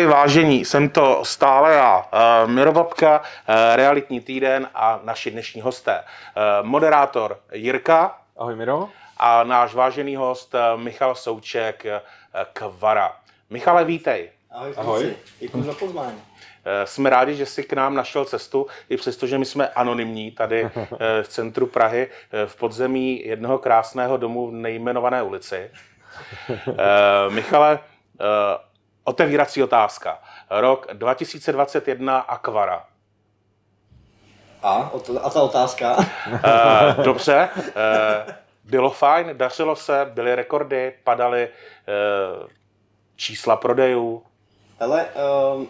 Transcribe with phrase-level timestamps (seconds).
[0.00, 5.60] Ahoj vážení, jsem to stále já, eh, Miro Babka, eh, Realitní týden a naši dnešní
[5.60, 5.98] hosté.
[5.98, 8.18] Eh, Moderátor Jirka.
[8.36, 8.88] Ahoj Miro.
[9.16, 11.84] A náš vážený host Michal Souček
[12.52, 13.16] Kvara.
[13.50, 14.30] Michale, vítej.
[14.50, 15.14] Ahoj, Ahoj.
[15.40, 16.22] děkuji za pozvání.
[16.84, 20.70] Jsme rádi, že jsi k nám našel cestu, i přesto, že my jsme anonymní tady
[21.22, 22.08] v centru Prahy,
[22.46, 25.70] v podzemí jednoho krásného domu v nejmenované ulici.
[27.28, 27.78] Michale,
[29.10, 30.18] Otevírací otázka.
[30.50, 32.84] Rok 2021 Aquara.
[34.62, 34.90] A,
[35.22, 35.96] a ta otázka?
[35.96, 37.48] Uh, dobře.
[37.56, 38.32] Uh,
[38.64, 42.48] bylo fajn, dařilo se, byly rekordy, padaly uh,
[43.16, 44.22] čísla prodejů.
[44.80, 45.06] Ale
[45.54, 45.68] um,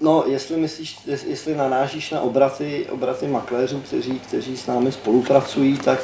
[0.00, 6.00] no, jestli myslíš, jestli narážíš na obraty, obraty makléřů, kteří, kteří s námi spolupracují, tak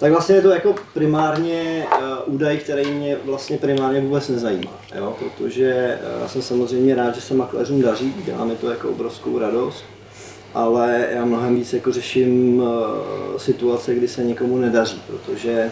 [0.00, 1.86] tak vlastně je to jako primárně
[2.26, 5.16] uh, údaj, který mě vlastně primárně vůbec nezajímá, jo?
[5.18, 9.84] protože uh, jsem samozřejmě rád, že se makléřům daří, dělá mi to jako obrovskou radost,
[10.54, 12.68] ale já mnohem víc jako řeším uh,
[13.36, 15.70] situace, kdy se někomu nedaří, protože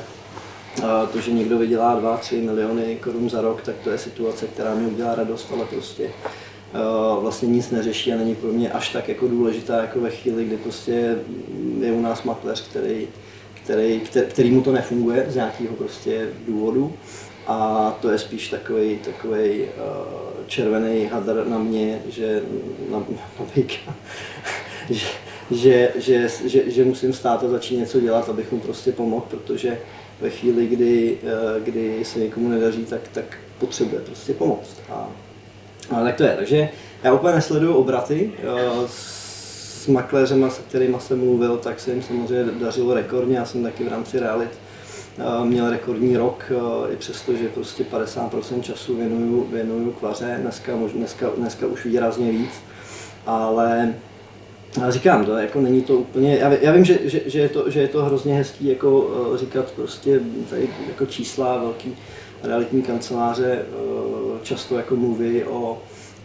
[0.78, 4.74] uh, to, že někdo vydělá 2-3 miliony korun za rok, tak to je situace, která
[4.74, 6.10] mi udělá radost, ale prostě
[7.20, 10.56] vlastně nic neřeší a není pro mě až tak jako důležitá jako ve chvíli, kdy
[10.56, 11.16] prostě
[11.80, 13.08] je u nás makléř, který
[13.68, 16.94] který, který mu to nefunguje z nějakého prostě důvodu.
[17.46, 19.68] A to je spíš takový takový uh,
[20.46, 22.42] červený hadr na mě, že
[22.90, 23.94] na, na Bejka,
[24.90, 25.06] že,
[25.50, 29.78] že, že, že, že, musím stát a začít něco dělat, abych mu prostě pomohl, protože
[30.20, 34.80] ve chvíli, kdy, uh, kdy se někomu nedaří, tak, tak potřebuje prostě pomoct.
[34.90, 35.08] A,
[35.90, 36.34] a tak to je.
[36.36, 36.68] Takže
[37.02, 38.32] já úplně nesleduju obraty.
[38.78, 38.88] Uh,
[39.86, 43.36] makléřema, se kterými jsem mluvil, tak se jim samozřejmě dařilo rekordně.
[43.36, 44.50] Já jsem taky v rámci realit
[45.18, 50.72] eh, měl rekordní rok, eh, i přesto, že prostě 50% času věnuju, věnuju kvaře, dneska,
[50.94, 52.50] dneska, dneska už výrazně víc,
[53.26, 53.94] ale
[54.80, 57.70] já říkám, to jako není to úplně, já, já vím, že, že, že, je to,
[57.70, 61.96] že je to hrozně hezký jako eh, říkat prostě tady jako čísla velký
[62.42, 63.64] realitní kanceláře
[64.42, 65.78] často jako mluví o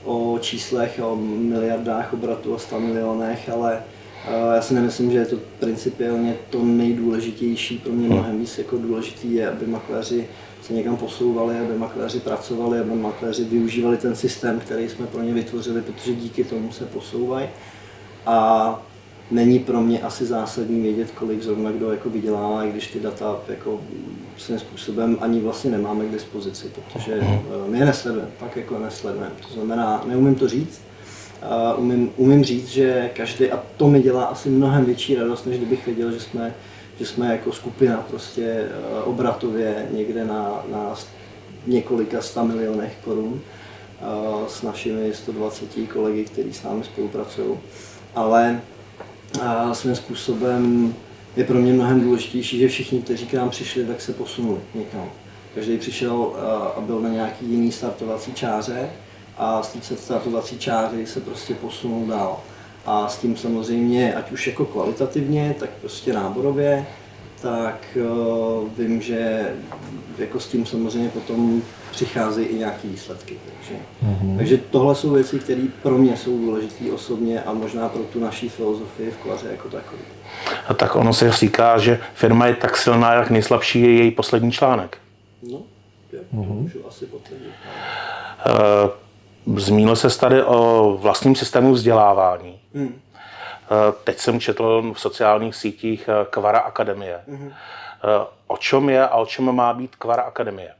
[0.03, 3.83] o číslech, o miliardách obratu, o 100 milionech, ale
[4.55, 7.77] já si nemyslím, že je to principiálně to nejdůležitější.
[7.77, 10.27] Pro mě mnohem víc jako důležitý je, aby makléři
[10.61, 15.33] se někam posouvali, aby makléři pracovali, aby makléři využívali ten systém, který jsme pro ně
[15.33, 17.47] vytvořili, protože díky tomu se posouvají.
[18.25, 18.85] A
[19.31, 23.39] není pro mě asi zásadní vědět, kolik zrovna kdo jako vydělává, i když ty data
[23.47, 23.81] jako
[24.37, 29.31] svým způsobem ani vlastně nemáme k dispozici, protože uh, my je nesledujeme, pak jako nesledujeme.
[29.47, 30.81] To znamená, neumím to říct,
[31.75, 35.57] uh, umím, umím říct, že každý, a to mi dělá asi mnohem větší radost, než
[35.57, 36.53] kdybych věděl, že jsme,
[36.99, 38.67] že jsme jako skupina prostě
[39.03, 40.93] uh, obratově někde na, na
[41.67, 47.57] několika sta milionech korun uh, s našimi 120 kolegy, kteří s námi spolupracují.
[48.15, 48.61] Ale
[49.41, 50.93] a svým způsobem
[51.35, 55.09] je pro mě mnohem důležitější, že všichni, kteří k nám přišli, tak se posunuli někam.
[55.55, 56.31] Každý přišel
[56.77, 58.89] a byl na nějaký jiný startovací čáře
[59.37, 62.39] a z té startovací čáry se prostě posunul dál.
[62.85, 66.85] A s tím samozřejmě, ať už jako kvalitativně, tak prostě náborově,
[67.41, 69.51] tak uh, vím, že
[70.17, 71.61] jako s tím samozřejmě potom
[71.93, 73.39] přicházejí i nějaké výsledky.
[73.45, 73.73] Takže,
[74.05, 74.37] mm-hmm.
[74.37, 78.49] takže tohle jsou věci, které pro mě jsou důležité osobně a možná pro tu naší
[78.49, 80.01] filozofii v Kvaře jako takový.
[80.67, 84.51] A tak ono se říká, že firma je tak silná, jak nejslabší je její poslední
[84.51, 84.97] článek.
[85.51, 85.61] No,
[86.11, 86.61] je, mm-hmm.
[86.61, 87.53] můžu asi potvrdit.
[89.45, 92.59] Uh, zmínil se tady o vlastním systému vzdělávání.
[92.73, 92.99] Mm.
[94.03, 97.19] Teď jsem četl v sociálních sítích Kvara Akademie.
[97.29, 97.51] Mm-hmm.
[98.47, 100.71] O čem je a o čem má být Kvara Akademie?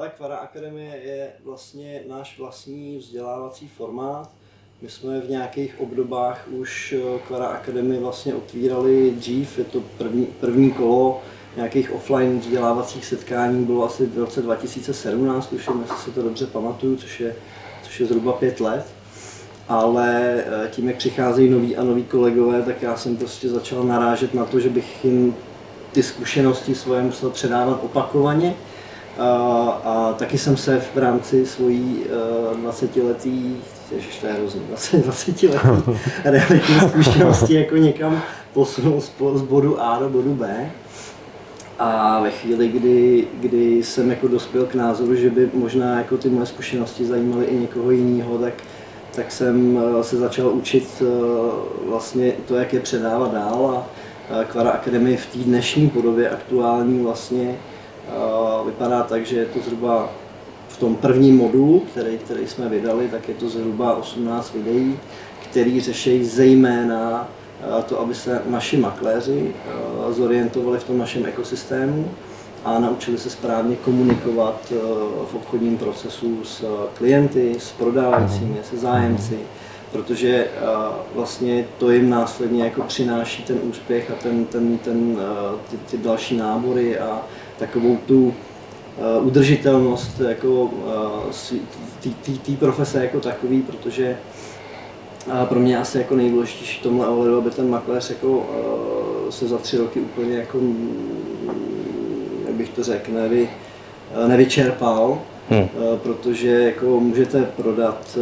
[0.00, 4.30] Ale Kvara Akademie je vlastně náš vlastní vzdělávací formát.
[4.82, 6.94] My jsme v nějakých obdobách už
[7.26, 11.20] Kvara Akademie vlastně otvírali dřív, je to první, první kolo
[11.56, 16.96] nějakých offline vzdělávacích setkání bylo asi v roce 2017, už jestli si to dobře pamatuju,
[16.96, 17.36] což je,
[17.82, 18.86] což je zhruba pět let.
[19.68, 24.34] Ale eh, tím, jak přicházejí noví a noví kolegové, tak já jsem prostě začal narážet
[24.34, 25.36] na to, že bych jim
[25.92, 28.54] ty zkušenosti svoje musel předávat opakovaně
[29.18, 29.26] a,
[29.84, 32.04] a taky jsem se v rámci svojí
[32.52, 33.56] uh, 20 letý,
[33.92, 35.58] ježiš, to je hrozný, 20, 20 letý
[36.24, 38.22] realitní zkušenosti jako někam
[38.52, 40.70] posunul z, z bodu A do bodu B.
[41.78, 46.28] A ve chvíli, kdy, kdy jsem jako dospěl k názoru, že by možná jako ty
[46.28, 48.54] moje zkušenosti zajímaly i někoho jiného, tak,
[49.14, 51.02] tak jsem se začal učit
[51.86, 53.84] vlastně to, jak je předávat dál
[54.30, 57.56] a Kvara Akademie v té dnešní podobě aktuální vlastně
[58.66, 60.10] vypadá tak, že je to zhruba
[60.68, 64.98] v tom prvním modulu, který, který jsme vydali, tak je to zhruba 18 videí,
[65.50, 67.28] který řeší zejména
[67.86, 69.54] to, aby se naši makléři
[70.10, 72.10] zorientovali v tom našem ekosystému
[72.64, 74.72] a naučili se správně komunikovat
[75.30, 76.64] v obchodním procesu s
[76.94, 79.38] klienty, s prodávajícími, se zájemci,
[79.92, 80.46] protože
[81.14, 85.18] vlastně to jim následně jako přináší ten úspěch a ten, ten, ten,
[85.70, 87.22] ty, ty další nábory a
[87.60, 88.34] takovou tu
[89.20, 90.70] udržitelnost jako
[92.22, 94.18] té profese jako takový, protože
[95.48, 98.46] pro mě asi jako nejdůležitější v tomhle ohledu, aby ten makléř jako
[99.30, 100.58] se za tři roky úplně jako,
[102.46, 103.50] jak bych to řekl, nevy,
[104.26, 105.18] nevyčerpal,
[105.50, 105.68] Hmm.
[106.02, 108.18] Protože jako můžete prodat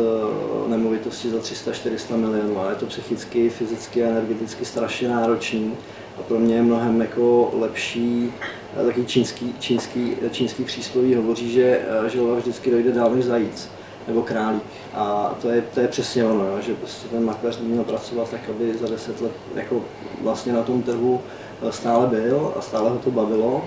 [0.67, 5.73] nemovitosti za 300-400 milionů, ale je to psychicky, fyzicky a energeticky strašně náročný.
[6.19, 8.32] A pro mě je mnohem jako lepší,
[8.87, 13.69] taky čínský, čínský, čínský přísloví hovoří, že želva vždycky dojde dál než zajíc
[14.09, 14.62] nebo králík.
[14.94, 18.75] A to je, to je přesně ono, že prostě ten makléř měl pracovat tak, aby
[18.81, 19.81] za deset let jako
[20.23, 21.20] vlastně na tom trhu
[21.70, 23.65] stále byl a stále ho to bavilo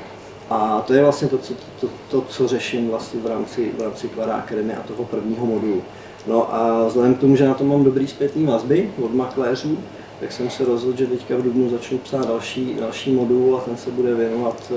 [0.50, 4.08] a to je vlastně to, co, to, to, co řeším vlastně v rámci, v rámci
[4.08, 5.82] Kvara Academy a toho prvního modulu.
[6.28, 9.78] No a vzhledem k tomu, že na tom mám dobrý zpětný vazby od makléřů,
[10.22, 13.78] tak jsem se rozhodl, že teďka v Dubnu začnu psát další, další modul a ten
[13.78, 14.72] se bude věnovat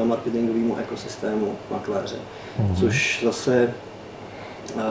[0.00, 2.16] eh, marketingovému ekosystému makléře.
[2.16, 2.80] Mm-hmm.
[2.80, 3.74] Což zase
[4.74, 4.82] uh,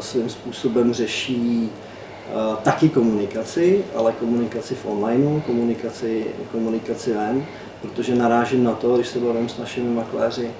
[0.00, 7.44] svým způsobem řeší uh, taky komunikaci, ale komunikaci v onlineu, komunikaci, komunikaci ven
[7.82, 10.50] protože narážím na to, když se bavím s našimi makléři,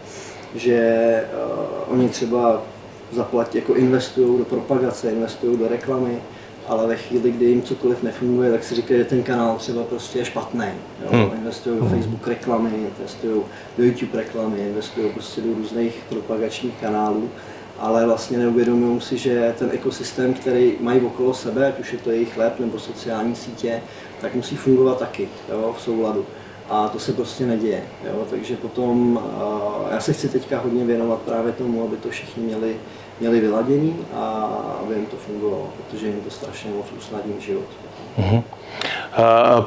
[0.55, 1.25] že
[1.89, 2.63] uh, oni třeba
[3.13, 6.19] zaplatí, jako investují do propagace, investují do reklamy,
[6.71, 10.19] ale ve chvíli, kdy jim cokoliv nefunguje, tak si říkají, že ten kanál třeba prostě
[10.19, 10.67] je špatný.
[11.11, 11.31] Hmm.
[11.39, 11.95] Investují do hmm.
[11.95, 13.43] Facebook reklamy, investují
[13.79, 17.31] do YouTube reklamy, investují prostě do různých propagačních kanálů,
[17.79, 22.11] ale vlastně neuvědomují si, že ten ekosystém, který mají okolo sebe, ať už je to
[22.11, 23.83] jejich web nebo sociální sítě,
[24.21, 26.27] tak musí fungovat taky jo, v souladu
[26.71, 27.83] a to se prostě neděje.
[28.05, 28.27] Jo?
[28.31, 29.21] Takže potom
[29.91, 32.77] já se chci teďka hodně věnovat právě tomu, aby to všichni měli,
[33.21, 34.21] měli vyladění a
[34.85, 37.65] aby jim to fungovalo, protože jim to strašně moc usnadní život.
[38.19, 38.43] Uh-huh.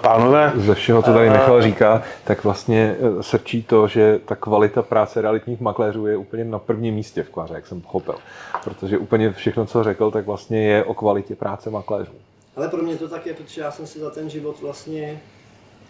[0.01, 0.53] Pánové...
[0.55, 5.21] Ze všeho, co tady Michal říká, tak vlastně e, srčí to, že ta kvalita práce
[5.21, 8.15] realitních makléřů je úplně na prvním místě v Kvaře, jak jsem pochopil.
[8.63, 12.11] Protože úplně všechno, co řekl, tak vlastně je o kvalitě práce makléřů.
[12.55, 15.19] Ale pro mě to tak je, protože já jsem si za ten život vlastně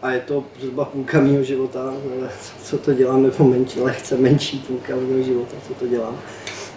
[0.02, 1.94] a je to zhruba půlka mého života,
[2.64, 6.20] co to dělám, nebo menší, lehce menší půlka mého života, co to dělám,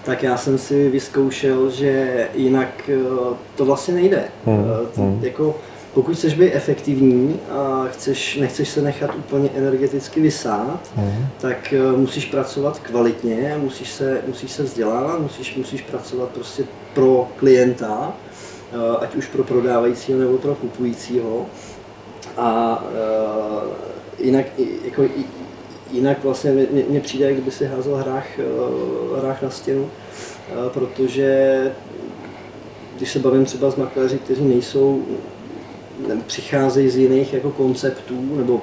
[0.07, 4.25] tak já jsem si vyzkoušel, že jinak eh, to vlastně nejde.
[4.45, 4.65] Hmm.
[4.65, 5.19] Eh, hmm.
[5.23, 5.55] Jako,
[5.95, 11.27] pokud chceš být efektivní a chceš, nechceš se nechat úplně energeticky vysát, hmm.
[11.41, 16.65] tak eh, musíš pracovat kvalitně, musíš se, musíš se vzdělávat, musíš, musíš pracovat prostě
[16.95, 18.13] pro klienta,
[19.01, 21.47] ať už pro prodávajícího nebo pro kupujícího.
[22.37, 22.83] A
[24.19, 24.47] jinak,
[24.85, 25.03] jako,
[25.91, 26.53] jinak vlastně
[26.89, 29.89] mně přijde, kdyby si házel hrách, uh, hrách na stěnu, uh,
[30.69, 31.73] protože
[32.97, 35.03] když se bavím třeba s makléři, kteří nejsou,
[36.09, 38.61] ne, přicházejí z jiných jako konceptů, nebo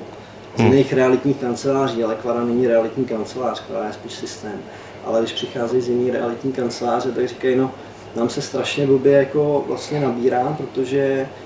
[0.55, 0.71] z hmm.
[0.71, 4.59] jiných realitních kanceláří, ale Kvara není realitní kancelář, Kvara je spíš systém.
[5.05, 7.71] Ale když přicházejí z jiných realitní kanceláře, tak říkají, no,
[8.15, 11.42] nám se strašně blbě jako vlastně nabírá, protože Eh,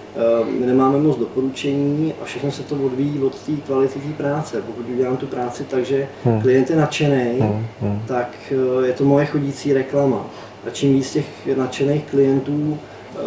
[0.60, 4.62] my nemáme moc doporučení a všechno se to odvíjí od té kvality té práce.
[4.62, 6.42] Pokud udělám tu práci tak, že hmm.
[6.42, 7.66] klient je nadšený, hmm.
[7.82, 8.02] Hmm.
[8.08, 10.26] tak eh, je to moje chodící reklama.
[10.68, 13.18] A čím víc těch nadšených klientů eh,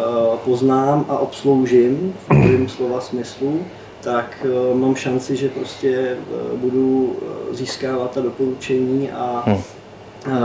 [0.45, 3.59] poznám a obsloužím v dobrém slova smyslu,
[4.01, 6.17] tak mám šanci, že prostě
[6.55, 7.15] budu
[7.51, 9.57] získávat ta doporučení a hmm.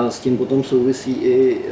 [0.08, 1.64] S tím potom souvisí i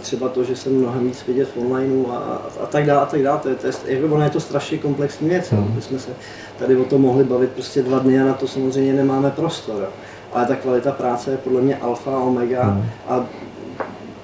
[0.00, 3.22] třeba to, že jsem mnohem víc vidět v onlineu a, a tak dále, a tak
[3.22, 3.38] dále.
[3.38, 5.50] To je, to je, jako ono je to strašně komplexní věc.
[5.50, 5.72] Mm.
[5.74, 6.10] My jsme se
[6.58, 9.88] tady o tom mohli bavit prostě dva dny a na to samozřejmě nemáme prostor.
[10.32, 12.84] Ale ta kvalita práce je podle mě alfa a omega mm.
[13.08, 13.26] a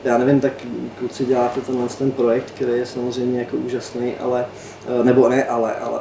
[0.04, 0.52] já nevím, tak
[0.98, 4.46] kluci děláte tenhle ten projekt, který je samozřejmě jako úžasný, ale,
[5.00, 6.00] eh, nebo ne, ale, ale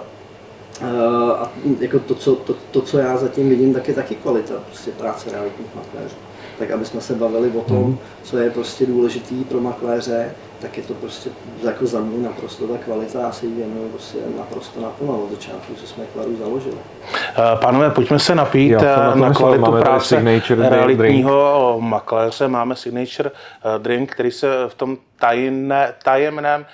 [0.81, 4.53] eh, a jako to, co, to, to, co já zatím vidím, tak je taky kvalita
[4.65, 6.15] prostě práce realitních makléřů
[6.60, 7.98] tak aby jsme se bavili o tom, hmm.
[8.24, 10.31] co je prostě důležitý pro makléře,
[10.63, 11.29] tak je to prostě
[11.63, 15.74] jako za mě naprosto ta kvalita a se jí věnuju prostě naprosto naplno od začátku,
[15.75, 16.77] co jsme Klaru založili.
[17.13, 20.24] Eh, pánové, pojďme se napít Já eh, na kvalitu máme práce
[20.58, 21.89] realitního drink.
[21.89, 22.48] makléře.
[22.48, 26.65] Máme signature eh, drink, který se v tom tajemné, tajemném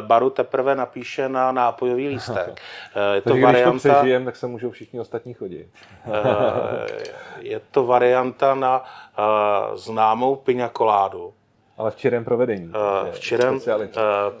[0.00, 2.60] baru teprve napíše na nápojový lístek.
[3.14, 5.68] Je to Takže varianta, když to přežijem, tak se můžou všichni ostatní chodit.
[7.38, 8.84] je to varianta na
[9.74, 11.32] známou piňakoládu
[11.76, 12.68] Ale v čirém provedení.
[12.68, 13.60] Uh, v čirém uh,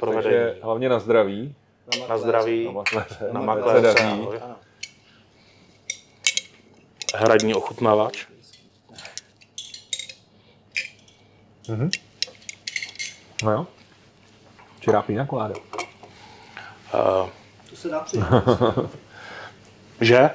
[0.00, 0.22] provedení.
[0.22, 1.54] Takže hlavně na zdraví.
[2.00, 2.64] Na, na zdraví.
[2.64, 3.28] Na makléře.
[3.32, 3.94] Na makléře.
[7.14, 8.26] Hradní ochutnávač.
[11.68, 11.90] Mhm.
[13.42, 13.66] No jo.
[14.80, 15.54] Čirá pína koláda.
[16.94, 17.28] Uh,
[17.70, 18.06] to se dá.
[20.00, 20.30] Že?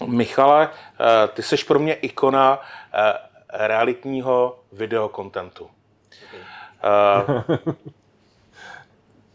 [0.00, 0.74] uh, Michale, uh,
[1.34, 2.62] ty jsi pro mě ikona uh,
[3.52, 5.64] realitního videokontentu.
[5.64, 7.56] Uh,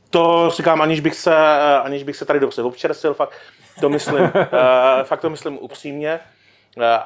[0.09, 1.35] to říkám, aniž bych se,
[1.79, 3.33] aniž bych se tady dobře občerstvil, fakt
[3.79, 4.29] to myslím, uh,
[5.03, 6.19] fakt to myslím upřímně.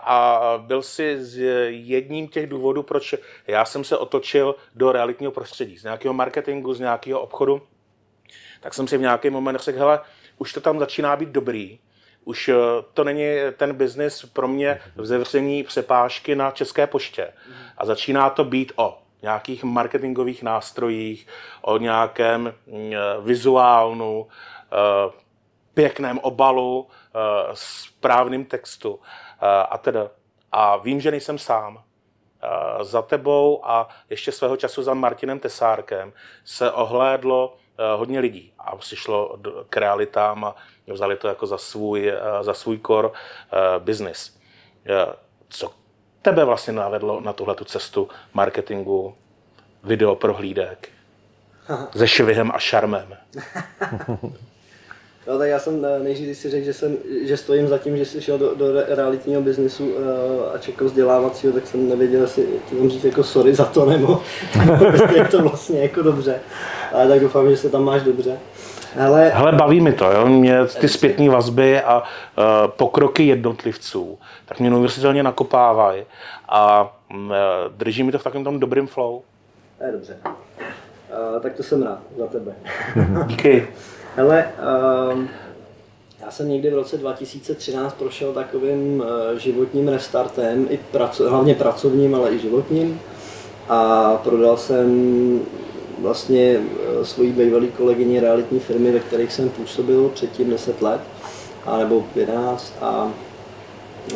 [0.03, 3.15] A byl si z jedním těch důvodů, proč
[3.47, 7.61] já jsem se otočil do realitního prostředí, z nějakého marketingu, z nějakého obchodu,
[8.61, 9.99] tak jsem si v nějaký moment řekl, hele,
[10.37, 11.79] už to tam začíná být dobrý,
[12.27, 12.55] už eh,
[12.93, 13.25] to není
[13.57, 17.33] ten biznis pro mě v zevření přepážky na České poště.
[17.77, 21.27] A začíná to být o nějakých marketingových nástrojích,
[21.61, 25.11] o nějakém mm, vizuálnu, eh,
[25.73, 27.19] pěkném obalu, eh,
[27.53, 28.99] správným textu.
[29.69, 30.09] A teda,
[30.51, 31.83] a vím, že nejsem sám.
[32.81, 36.13] Za tebou a ještě svého času za Martinem Tesárkem
[36.45, 37.57] se ohlédlo
[37.95, 40.55] hodně lidí a přišlo k realitám a
[40.87, 43.09] vzali to jako za svůj, za svůj core
[43.79, 44.37] business.
[45.49, 45.73] Co
[46.21, 49.15] tebe vlastně navedlo na tuhle cestu marketingu,
[49.83, 50.89] videoprohlídek,
[51.95, 53.17] se švihem a šarmem?
[55.27, 58.05] No tak já jsem eh, nejdřív si řekl, že, jsem, že stojím za tím, že
[58.05, 60.01] jsi šel do, do realitního biznesu uh,
[60.55, 64.21] a čekal vzdělávacího, tak jsem nevěděl, jestli ti mám říct jako sorry za to, nebo
[65.15, 66.39] je to vlastně jako dobře.
[66.97, 68.39] Ale tak doufám, že se tam máš dobře.
[69.05, 69.29] Ale...
[69.29, 70.27] Hele, baví mi to, jo?
[70.27, 76.03] Mě ty zpětné vazby a uh, pokroky jednotlivců, tak mě neuvěřitelně nakopávají
[76.49, 77.27] a uh,
[77.77, 79.21] drží mi to v takovém tom dobrým flow.
[79.85, 80.17] Je dobře.
[80.25, 82.51] Uh, tak to jsem rád za tebe.
[83.25, 83.67] Díky.
[84.15, 84.49] Hele,
[85.13, 85.23] uh,
[86.21, 92.15] já jsem někdy v roce 2013 prošel takovým uh, životním restartem, i praco- hlavně pracovním,
[92.15, 93.01] ale i životním.
[93.69, 94.87] A prodal jsem
[95.99, 101.01] vlastně uh, svojí bývalý kolegyni realitní firmy, ve kterých jsem působil předtím 10 let,
[101.65, 102.73] a nebo 11.
[102.81, 103.11] A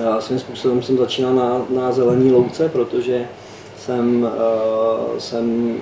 [0.06, 3.28] a svým způsobem jsem začínal na, na zelený louce, protože
[3.78, 5.76] jsem, uh, jsem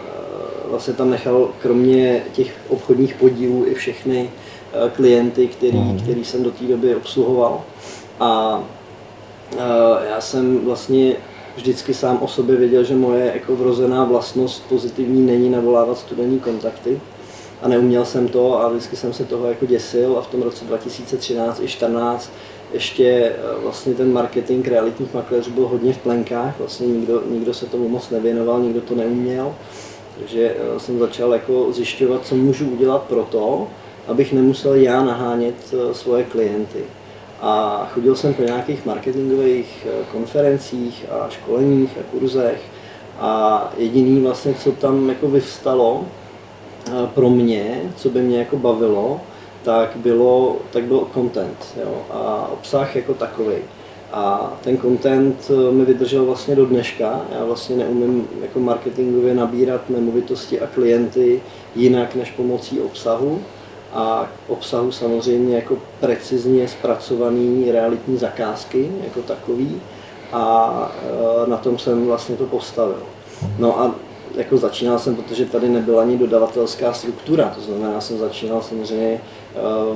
[0.69, 4.29] vlastně tam nechal kromě těch obchodních podílů i všechny
[4.73, 5.99] eh, klienty, který, mm.
[5.99, 7.61] který jsem do té doby obsluhoval.
[8.19, 8.63] A
[9.53, 11.15] eh, já jsem vlastně
[11.55, 17.01] vždycky sám o sobě věděl, že moje jako vrozená vlastnost pozitivní není navolávat studenní kontakty.
[17.61, 20.65] A neuměl jsem to a vždycky jsem se toho jako děsil a v tom roce
[20.65, 22.31] 2013 i 2014
[22.73, 27.65] ještě eh, vlastně ten marketing realitních makléřů byl hodně v plenkách, vlastně nikdo, nikdo se
[27.65, 29.55] tomu moc nevěnoval, nikdo to neuměl.
[30.19, 33.67] Takže eh, jsem začal jako zjišťovat, co můžu udělat pro to,
[34.07, 36.83] abych nemusel já nahánět eh, svoje klienty.
[37.41, 42.61] A chodil jsem po nějakých marketingových eh, konferencích a školeních a kurzech
[43.19, 46.05] a jediný vlastně, co tam jako vyvstalo
[47.13, 49.21] pro mě, co by mě jako bavilo,
[49.63, 53.55] tak bylo, tak byl content jo, a obsah jako takový.
[54.11, 57.21] A ten content eh, mi vydržel vlastně do dneška.
[57.39, 61.41] Já vlastně neumím jako marketingově nabírat nemovitosti a klienty
[61.75, 63.41] jinak než pomocí obsahu.
[63.93, 69.81] A obsahu samozřejmě jako precizně zpracovaný realitní zakázky jako takový.
[70.31, 70.91] A
[71.45, 73.03] eh, na tom jsem vlastně to postavil.
[73.57, 73.95] No a
[74.35, 79.21] jako začínal jsem, protože tady nebyla ani dodavatelská struktura, to znamená, jsem začínal samozřejmě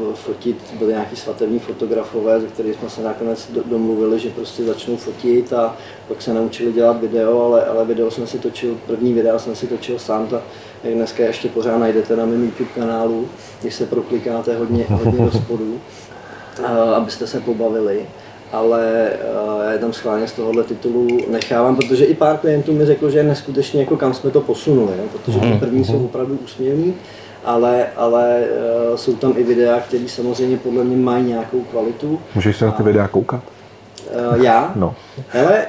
[0.05, 4.97] uh, fotit, byly nějaký svatební fotografové, ze kterých jsme se nakonec domluvili, že prostě začnou
[4.97, 9.39] fotit a pak se naučili dělat video, ale, ale video jsem si točil, první video
[9.39, 10.41] jsem si točil sám, ta,
[10.83, 13.27] jak dneska ještě pořád najdete na mém YouTube kanálu,
[13.61, 15.79] když se proklikáte hodně, hodně do spodu,
[16.59, 18.05] uh, abyste se pobavili
[18.53, 19.09] ale
[19.55, 23.09] uh, já je tam schválně z tohohle titulu nechávám, protože i pár klientů mi řeklo,
[23.09, 25.03] že neskutečně jako kam jsme to posunuli, jo?
[25.11, 26.05] protože ty mhm, první jsou mhm.
[26.05, 26.93] opravdu úsměvní,
[27.45, 28.43] ale, ale
[28.89, 32.19] uh, jsou tam i videa, které samozřejmě podle mě mají nějakou kvalitu.
[32.35, 33.43] Můžeš se na ty videa koukat?
[34.35, 34.71] Uh, já?
[34.75, 34.95] No.
[35.29, 35.65] Hele,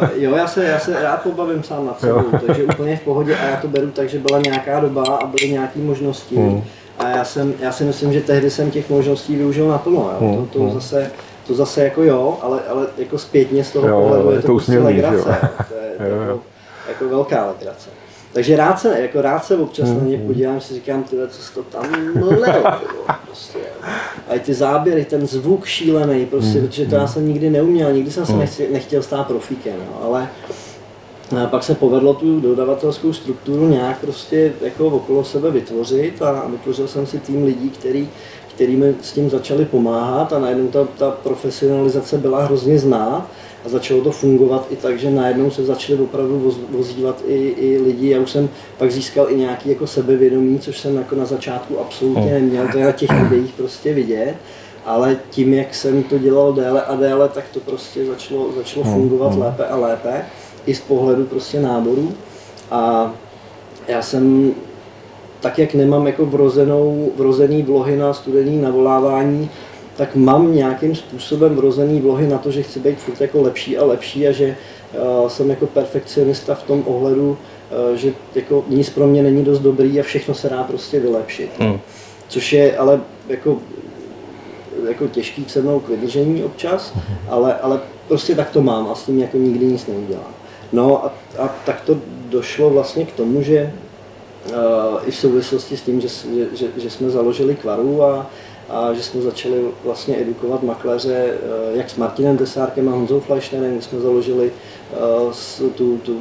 [0.00, 3.36] uh, jo, já se, já se rád pobavím sám nad sebou, takže úplně v pohodě
[3.36, 6.36] a já to beru tak, že byla nějaká doba a byly nějaké možnosti.
[6.36, 6.62] Hmm.
[6.98, 10.10] A já, jsem, já si myslím, že tehdy jsem těch možností využil naplno.
[10.20, 10.28] Jo.
[10.28, 10.46] Hmm.
[10.46, 11.10] To, to zase
[11.50, 14.52] to zase jako jo, ale, ale jako zpětně z toho jo, pohledu je to, to
[14.52, 15.38] prostě legrace.
[15.68, 16.40] To je, to jo, jako,
[16.88, 17.90] jako velká legrace.
[18.32, 20.26] Takže rád se, jako rád se občas mm, na ně mm.
[20.26, 22.62] podívám, si říkám, tyhle, co jsi to tam mlel,
[23.30, 23.58] prostě.
[24.28, 28.10] A ty záběry, ten zvuk šílený, prostě, mm, protože to já jsem nikdy neuměl, nikdy
[28.10, 30.28] jsem se nechtěl, nechtěl stát profíkem, no, ale
[31.46, 37.06] pak se povedlo tu dodavatelskou strukturu nějak prostě jako okolo sebe vytvořit a vytvořil jsem
[37.06, 38.08] si tým lidí, který,
[38.54, 43.26] který mi s tím začali pomáhat a najednou ta, ta profesionalizace byla hrozně znát
[43.64, 47.80] a začalo to fungovat i tak, že najednou se začali opravdu voz, vozívat i, i
[47.82, 48.10] lidi.
[48.10, 48.48] Já už jsem
[48.78, 52.84] pak získal i nějaký jako sebevědomí, což jsem jako na začátku absolutně neměl, to je
[52.84, 54.34] na těch videích prostě vidět
[54.84, 59.38] ale tím, jak jsem to dělal déle a déle, tak to prostě začalo, začalo fungovat
[59.38, 60.24] lépe a lépe,
[60.66, 62.12] i z pohledu prostě náboru.
[62.70, 63.12] A
[63.88, 64.54] já jsem,
[65.40, 69.50] tak jak nemám jako vrozenou, vrozený vlohy na studený navolávání,
[70.00, 73.84] tak mám nějakým způsobem vrozený vlohy na to, že chci být furt jako lepší a
[73.84, 74.56] lepší a že
[75.22, 77.30] uh, jsem jako perfekcionista v tom ohledu,
[77.90, 81.50] uh, že jako nic pro mě není dost dobrý a všechno se dá prostě vylepšit.
[81.58, 81.80] Hmm.
[82.28, 83.58] Což je ale jako
[84.88, 86.94] jako těžký se mnou k vydržení občas,
[87.28, 90.34] ale, ale prostě tak to mám a s tím jako nikdy nic neudělám.
[90.72, 93.72] No a, a tak to došlo vlastně k tomu, že
[94.46, 94.54] uh,
[95.06, 96.08] i v souvislosti s tím, že,
[96.52, 98.30] že, že jsme založili Kvaru a,
[98.70, 101.34] a že jsme začali vlastně edukovat makléře,
[101.70, 104.52] uh, jak s Martinem Desárkem a Honzou Fleischnerem, jsme založili
[105.26, 106.20] uh, tu, tu,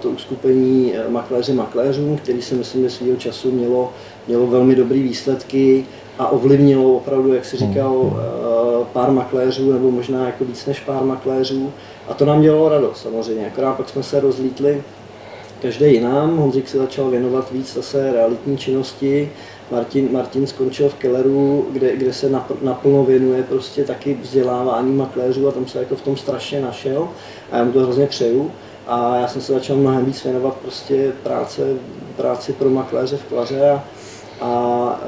[0.00, 3.92] to uskupení makléři makléřům, který si myslím, že svého času mělo,
[4.26, 5.86] mělo velmi dobré výsledky
[6.20, 11.04] a ovlivnilo opravdu, jak si říkal, eh, pár makléřů, nebo možná jako víc než pár
[11.04, 11.72] makléřů.
[12.08, 14.82] A to nám dělalo radost samozřejmě, akorát pak jsme se rozlítli
[15.62, 16.36] každý jinam.
[16.36, 19.30] Honzik se začal věnovat víc zase realitní činnosti.
[19.70, 22.30] Martin, Martin skončil v Kelleru, kde, kde se
[22.62, 27.08] naplno věnuje prostě taky vzdělávání makléřů a tam se jako v tom strašně našel
[27.52, 28.50] a já mu to hrozně přeju.
[28.86, 31.62] A já jsem se začal mnohem víc věnovat prostě práce,
[32.16, 33.82] práci pro makléře v Klaře a,
[34.40, 35.00] a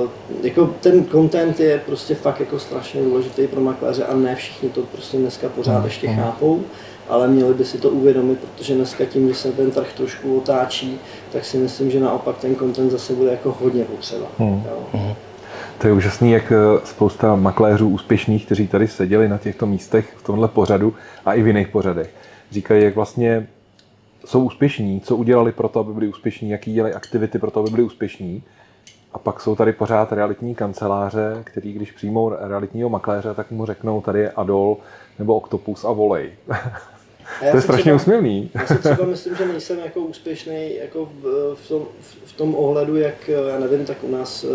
[0.00, 0.08] uh,
[0.42, 4.82] jako ten content je prostě fakt jako strašně důležitý pro makléře a ne všichni to
[4.82, 6.62] prostě dneska pořád ještě chápou,
[7.10, 10.98] ale měli by si to uvědomit, protože dneska tím, že se ten trh trošku otáčí,
[11.32, 14.26] tak si myslím, že naopak ten content zase bude jako hodně potřeba.
[14.38, 14.62] Hmm.
[14.70, 15.16] Jo.
[15.78, 20.22] To je úžasný, jak eh, spousta makléřů úspěšných, kteří tady seděli na těchto místech v
[20.22, 20.94] tomhle pořadu
[21.24, 22.14] a i v jiných pořadech,
[22.50, 23.46] říkají, jak vlastně
[24.24, 27.70] jsou úspěšní, co udělali pro to, aby byli úspěšní, jaký dělají aktivity pro to, aby
[27.70, 28.42] byli úspěšní
[29.12, 34.00] a pak jsou tady pořád realitní kanceláře, který když přijmou realitního makléře, tak mu řeknou,
[34.00, 34.76] tady je Adol
[35.18, 36.32] nebo Octopus a volej.
[37.50, 38.50] To je strašně usměvný.
[38.54, 41.82] Já si třeba myslím, že nejsem jako úspěšný jako v, v, tom,
[42.24, 44.50] v tom ohledu, jak já nevím, tak u nás uh,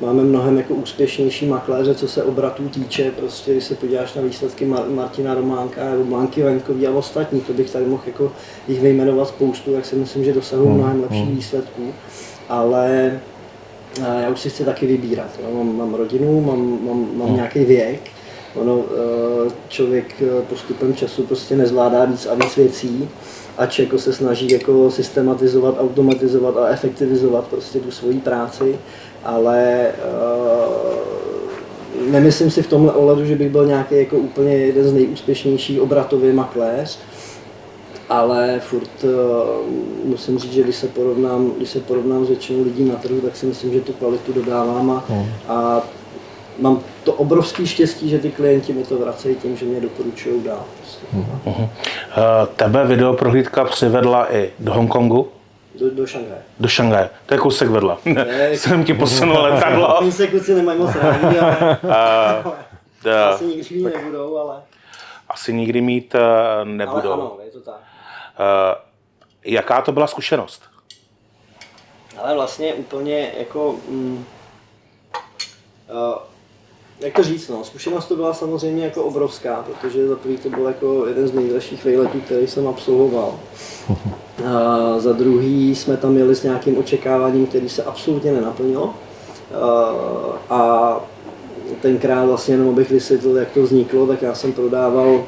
[0.00, 3.10] máme mnohem jako úspěšnější makléře, co se obratů týče.
[3.10, 7.52] Prostě, když se podíváš na výsledky Mar- Martina Románka nebo Blanky Vaňkový a ostatní, to
[7.52, 8.32] bych tady mohl jako
[8.68, 11.36] jich vyjmenovat spoustu, tak si myslím, že dosahují hmm, mnohem lepších hmm.
[11.36, 11.92] výsledků.
[12.48, 13.20] Ale
[14.22, 15.30] já už si chci taky vybírat.
[15.42, 15.54] Jo.
[15.54, 17.36] Mám, mám rodinu, mám, mám, mám hmm.
[17.36, 18.13] nějaký věk.
[18.54, 18.84] Ono,
[19.46, 23.08] eh, člověk eh, postupem času prostě nezvládá víc a víc věcí,
[23.58, 28.78] ač jako se snaží jako systematizovat, automatizovat a efektivizovat prostě tu svoji práci,
[29.24, 29.88] ale
[31.98, 35.80] uh, nemyslím si v tomhle ohledu, že bych byl nějaký jako úplně jeden z nejúspěšnějších
[35.80, 36.98] obratový makléř,
[38.08, 39.10] ale furt uh,
[40.04, 43.36] musím říct, že když se porovnám, když se porovnám s většinou lidí na trhu, tak
[43.36, 45.26] si myslím, že tu kvalitu dodávám a, hmm.
[45.48, 45.82] a
[46.58, 50.64] mám to obrovský štěstí, že ty klienti mi to vracejí tím, že mě doporučují dál.
[50.78, 51.06] Prostě.
[51.12, 51.64] Hmm.
[51.64, 51.68] Uh,
[52.56, 55.32] tebe videoprohlídka přivedla i do Hongkongu?
[55.80, 56.42] Do, do Šangaje.
[56.60, 57.10] Do Šangaje.
[57.26, 57.96] To je kousek vedle.
[58.04, 59.98] Ne, Jsem ti posunul letadlo.
[59.98, 61.78] Oni se kluci nemají moc rádi, ale...
[63.04, 64.62] Uh, asi nikdy nebudou, ale...
[65.28, 67.12] Asi nikdy mít uh, nebudou.
[67.12, 67.74] Ale ano, je to tak.
[67.74, 67.80] Uh,
[69.44, 70.62] jaká to byla zkušenost?
[72.18, 73.74] Ale vlastně úplně jako...
[73.88, 74.24] Mm,
[75.90, 76.33] uh,
[77.00, 80.64] jak to říct, no, zkušenost to byla samozřejmě jako obrovská, protože za prvý to byl
[80.66, 83.34] jako jeden z nejdražších vejletů, který jsem absolvoval.
[84.44, 88.94] A za druhý jsme tam jeli s nějakým očekáváním, který se absolutně nenaplnilo.
[90.50, 91.00] A, a
[91.80, 95.24] tenkrát vlastně jenom abych vysvětlil, jak to vzniklo, tak já jsem prodával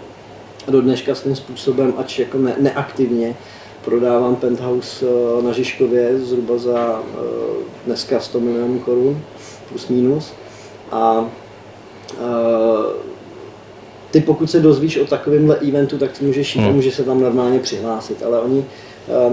[0.69, 3.37] do dneška svým způsobem, ač jako ne, neaktivně,
[3.85, 7.19] prodávám penthouse eh, na Žižkově zhruba za eh,
[7.87, 9.23] dneska 100 milionů korun,
[9.69, 10.33] plus minus.
[10.93, 11.29] A
[14.11, 16.71] ty pokud se dozvíš o takovémhle eventu, tak ty můžeš jít hmm.
[16.71, 18.65] a můžeš se tam normálně přihlásit, ale oni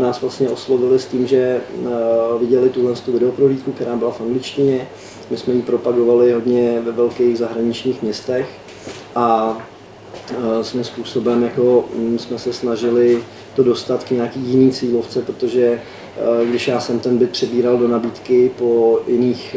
[0.02, 1.62] nás vlastně oslovili s tím, že
[2.40, 4.88] viděli tuhle tu videoprohlídku, která byla v angličtině,
[5.32, 8.50] my jsme ji propagovali hodně ve velkých zahraničních městech
[9.16, 9.58] a
[10.62, 13.24] svým způsobem jako mm, jsme se snažili
[13.56, 15.82] to dostat k nějaký jiný cílovce, protože
[16.50, 19.56] když já jsem ten byt přebíral do nabídky po jiných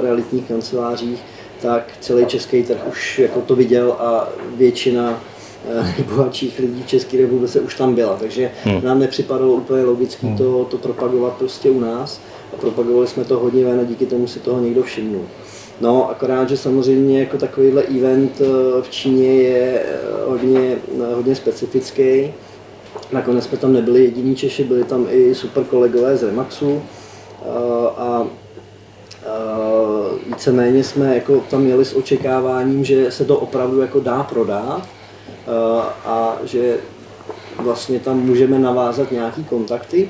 [0.00, 1.22] realitních kancelářích,
[1.62, 5.20] tak celý český trh už jako to viděl a většina
[5.96, 8.84] nejbohatších lidí v České republice už tam byla, takže hmm.
[8.84, 10.36] nám nepřipadalo úplně logické hmm.
[10.36, 12.20] to, to propagovat prostě u nás
[12.52, 15.24] a propagovali jsme to hodně ven a díky tomu si toho někdo všimnul.
[15.80, 18.42] No, akorát, že samozřejmě jako takovýhle event
[18.80, 19.82] v Číně je
[20.26, 20.76] hodně,
[21.14, 22.32] hodně specifický.
[23.12, 26.82] Nakonec jsme tam nebyli jediní Češi, byli tam i super kolegové z Remaxu
[27.96, 28.26] a
[30.30, 34.88] víceméně jsme jako tam měli s očekáváním, že se to opravdu jako dá prodat
[36.04, 36.76] a že
[37.58, 40.08] vlastně tam můžeme navázat nějaký kontakty.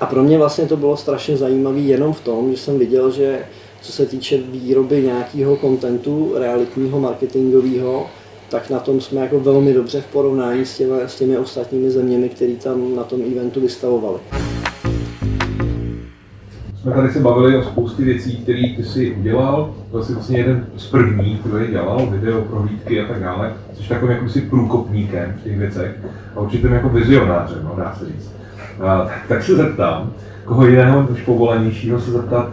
[0.00, 3.46] A pro mě vlastně to bylo strašně zajímavé jenom v tom, že jsem viděl, že
[3.82, 8.06] co se týče výroby nějakého kontentu realitního, marketingového,
[8.48, 12.28] tak na tom jsme jako velmi dobře v porovnání s těmi, s těmi ostatními zeměmi,
[12.28, 14.18] které tam na tom eventu vystavovali.
[16.86, 19.74] Jsme tady se bavili o spousty věcí, které ty si udělal.
[19.90, 23.52] Byl jsi vlastně jeden z prvních, kdo je dělal, video, prohlídky a tak dále.
[23.74, 25.96] Jsi takovým jakýmsi průkopníkem v těch věcech
[26.36, 28.32] a určitě jako vizionářem, no, dá se říct.
[28.80, 30.12] A, tak, tak se zeptám,
[30.44, 32.50] koho jiného už povolenějšího se zeptat,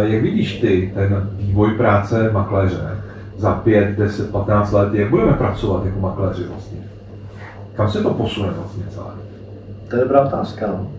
[0.00, 2.96] jak vidíš ty ten vývoj práce makléře
[3.36, 6.78] za 5, 10, 15 let, jak budeme pracovat jako makléři vlastně?
[7.74, 9.10] Kam se to posune vlastně celé?
[9.88, 10.66] To je dobrá otázka.
[10.66, 10.97] No.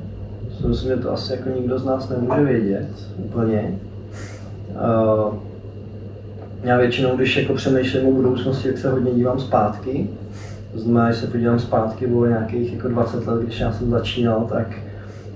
[0.68, 3.80] Myslím, že to asi jako nikdo z nás nemůže vědět úplně.
[4.70, 5.34] Uh,
[6.64, 10.10] já většinou, když jako přemýšlím o budoucnosti, tak se hodně dívám zpátky.
[10.74, 14.48] To znamená, že se podívám zpátky, bylo nějakých jako 20 let, když já jsem začínal,
[14.50, 14.68] tak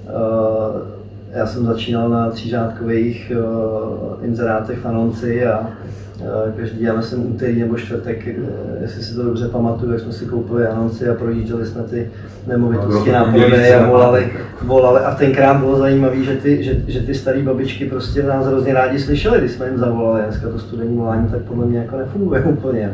[0.06, 1.03] uh,
[1.34, 7.60] já jsem začínal na třířádkových uh, inzerátech v Anonci a uh, každý, já myslím, úterý
[7.60, 11.66] nebo čtvrtek, uh, jestli si to dobře pamatuju, jak jsme si koupili anonci a projížděli
[11.66, 12.12] jsme ty
[12.48, 15.00] nemovitosti no, na prodej a volali, volali.
[15.02, 19.00] A tenkrát bylo zajímavé, že ty, že, že ty staré babičky prostě nás hrozně rádi
[19.00, 20.24] slyšeli, když jsme jim zavolali.
[20.24, 22.94] Dneska to studení volání tak podle mě jako nefunguje úplně.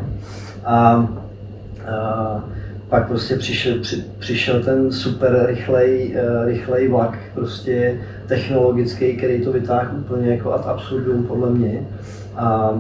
[0.66, 1.10] A,
[1.88, 2.44] a
[2.90, 8.00] pak prostě přišel, při, přišel ten super rychlej, rychlej vlak, prostě
[8.30, 11.88] technologický, který to vytáhl úplně jako ad absurdum podle mě.
[12.36, 12.80] A, a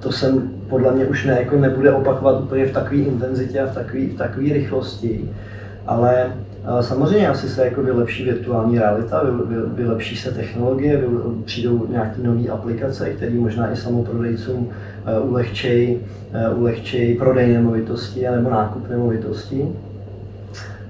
[0.00, 3.74] to jsem podle mě už ne, jako nebude opakovat úplně v takové intenzitě a v
[3.74, 5.30] takové v takový rychlosti,
[5.86, 6.32] ale
[6.80, 9.22] Samozřejmě asi se jako vylepší virtuální realita,
[9.74, 11.04] vylepší se technologie,
[11.44, 14.70] přijdou nějaké nové aplikace, které možná i samoprodejcům
[15.22, 16.00] ulehčejí
[16.56, 19.68] ulehčej prodej nemovitosti nebo nákup nemovitosti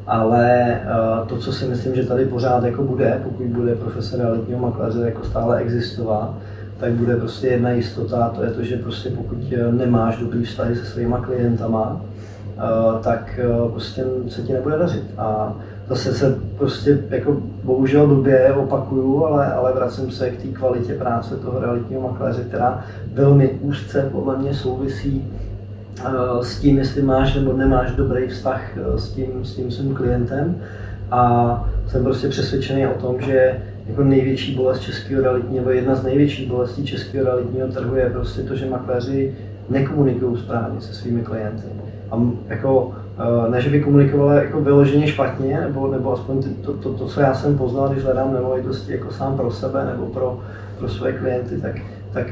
[0.08, 4.60] ale eh, to, co si myslím, že tady pořád jako bude, pokud bude profese realitního
[4.60, 6.34] makléře jako stále existovat,
[6.80, 10.76] tak bude prostě jedna jistota, to je to, že prostě pokud eh, nemáš dobrý vztahy
[10.76, 12.00] se svýma klientama,
[12.56, 12.60] eh,
[13.02, 13.40] tak
[13.70, 15.04] prostě se ti nebude dařit.
[15.18, 15.56] A
[15.88, 21.36] zase se prostě jako bohužel blbě opakuju, ale, ale vracím se k té kvalitě práce
[21.36, 25.24] toho realitního makléře, která velmi úzce podle mě souvisí
[26.42, 30.60] s tím, jestli máš nebo nemáš dobrý vztah eh, s tím, s tím svým klientem.
[31.10, 36.04] A jsem prostě přesvědčený o tom, že jako největší bolest českého realitního, nebo jedna z
[36.04, 39.34] největších bolestí českého realitního trhu je prostě to, že makléři
[39.70, 41.68] nekomunikují správně se svými klienty.
[42.10, 46.92] A jako, eh, ne, že by komunikovali jako vyloženě špatně, nebo, nebo aspoň to, to,
[46.92, 50.40] to, co já jsem poznal, když hledám nemovitosti jako sám pro sebe nebo pro,
[50.78, 51.76] pro své klienty, tak,
[52.12, 52.26] tak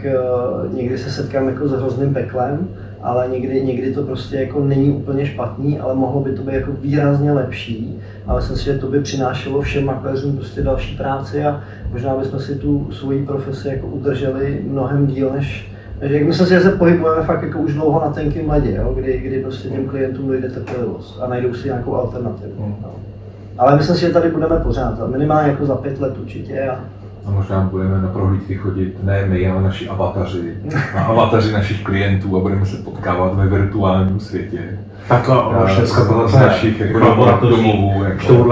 [0.73, 2.69] někdy se setkám jako s hrozným peklem,
[3.07, 6.73] ale někdy, někdy to prostě jako není úplně špatný, ale mohlo by to být jako
[6.81, 8.01] výrazně lepší.
[8.27, 11.61] Ale myslím si, že to by přinášelo všem makléřům prostě další práci a
[11.93, 16.61] možná bychom si tu svoji profesi jako udrželi mnohem díl než, jak myslím si, že
[16.61, 18.95] se pohybujeme fakt jako už dlouho na tenkém ledě, jo?
[18.97, 22.63] Kdy, kdy prostě těm klientům dojde trpělivost a najdou si nějakou alternativu.
[22.63, 22.77] Hmm.
[22.83, 22.91] No.
[23.59, 26.69] Ale myslím si, že tady budeme pořád, minimálně jako za pět let určitě.
[26.69, 26.81] A,
[27.27, 30.55] a možná budeme na prohlídky chodit ne my, ale naši avataři,
[30.97, 34.59] a avataři našich klientů a budeme se potkávat ve virtuálním světě.
[35.09, 36.99] Tak a už dneska to z našich jako
[37.41, 38.05] domovů.
[38.05, 38.45] Jako, to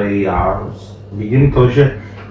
[0.00, 0.62] Já
[1.12, 1.82] vidím to, že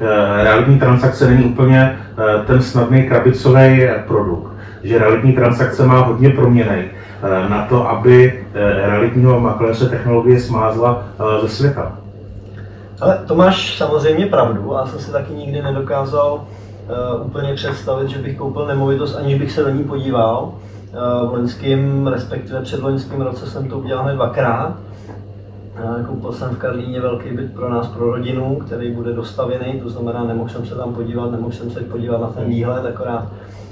[0.01, 4.51] eh, realitní transakce není úplně eh, ten snadný krabicový produkt.
[4.83, 8.43] Že realitní transakce má hodně proměnej eh, na to, aby
[8.85, 11.03] realitního makléře technologie smázla
[11.41, 11.91] ze světa.
[13.01, 18.17] Ale to máš samozřejmě pravdu, já jsem si taky nikdy nedokázal uh, úplně představit, že
[18.17, 20.53] bych koupil nemovitost, aniž bych se do ní podíval.
[21.23, 24.77] Uh, v loňském, respektive předloňském roce jsem to udělal hned dvakrát.
[25.83, 29.89] Uh, koupil jsem v Karlíně velký byt pro nás, pro rodinu, který bude dostavěný, to
[29.89, 33.27] znamená, nemohl jsem se tam podívat, nemohl jsem se podívat na ten výhled, akorát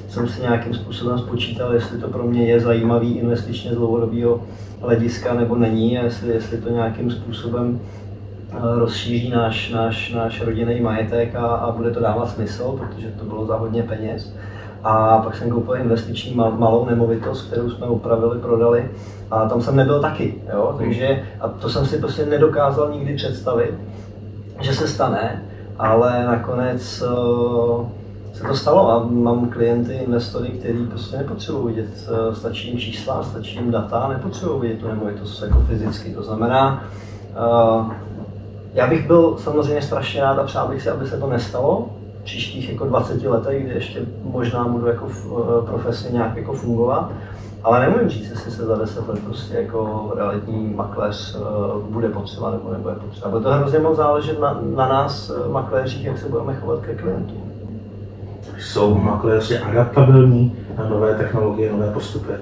[0.10, 4.42] jsem si nějakým způsobem spočítal, jestli to pro mě je zajímavý investičně z dlouhodobého
[4.82, 7.80] hlediska nebo není, a jestli, jestli to nějakým způsobem
[8.62, 13.46] rozšíří náš, náš, náš rodinný majetek a, a bude to dávat smysl, protože to bylo
[13.46, 14.34] za hodně peněz.
[14.84, 18.92] A pak jsem koupil investiční malou nemovitost, kterou jsme upravili, prodali
[19.32, 20.36] a tam jsem nebyl taky.
[20.54, 20.76] Jo?
[20.78, 23.74] Takže, a to jsem si prostě nedokázal nikdy představit,
[24.62, 25.44] že se stane,
[25.80, 27.86] ale nakonec uh,
[28.34, 33.24] se to stalo a mám klienty, investory, kteří prostě nepotřebují vidět, uh, stačí jim čísla,
[33.24, 36.14] stačí jim data, nepotřebují vidět tu nemovitost jako fyzicky.
[36.14, 36.84] To znamená,
[38.78, 41.90] já bych byl samozřejmě strašně rád a přál bych si, aby se to nestalo,
[42.24, 45.08] příštích jako 20 letech, kdy ještě možná budu jako
[45.66, 47.12] profesně nějak jako fungovat,
[47.64, 52.52] ale nemůžu říct, jestli se za 10 let prostě jako realitní makléř uh, bude potřeba
[52.52, 53.30] nebo nebude potřeba.
[53.30, 56.96] Bude to hrozně moc záležet na, na nás, uh, makléřích, jak se budeme chovat ke
[56.96, 57.52] klientům.
[58.60, 62.34] Jsou makléři adaptabilní na nové technologie, nové postupy?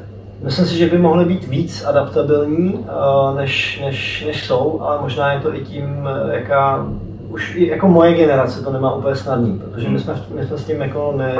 [0.43, 5.34] Myslím si, že by mohly být víc adaptabilní, uh, než, než, než jsou, ale možná
[5.34, 6.86] je to i tím, jaká
[7.30, 10.63] už i jako moje generace to nemá úplně snadný, protože my jsme, my jsme s
[10.63, 11.36] tím jako ne,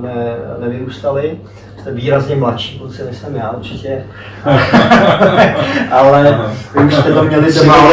[0.00, 1.38] ne, nevyrůstali
[1.80, 4.04] jste výrazně mladší kluci než jsem já určitě.
[5.90, 6.40] Ale
[6.74, 7.74] vy už jste to měli doma,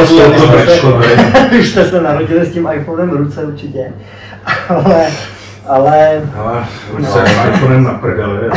[1.60, 3.92] už jste se narodili s tím iPhonem v ruce určitě.
[4.68, 5.06] Ale,
[5.66, 6.22] ale...
[6.38, 6.66] Ale
[7.04, 8.50] se iPhonem na prdeli.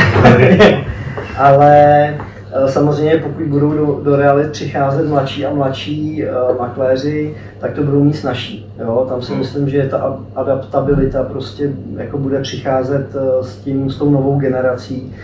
[1.40, 2.29] Ale Eh,
[2.66, 8.04] samozřejmě pokud budou do, do realit přicházet mladší a mladší uh, makléři, tak to budou
[8.04, 8.72] mít snažší.
[8.78, 9.06] Jo?
[9.08, 9.40] Tam si hmm.
[9.40, 15.14] myslím, že ta adaptabilita prostě jako bude přicházet uh, s, tím, s tou novou generací,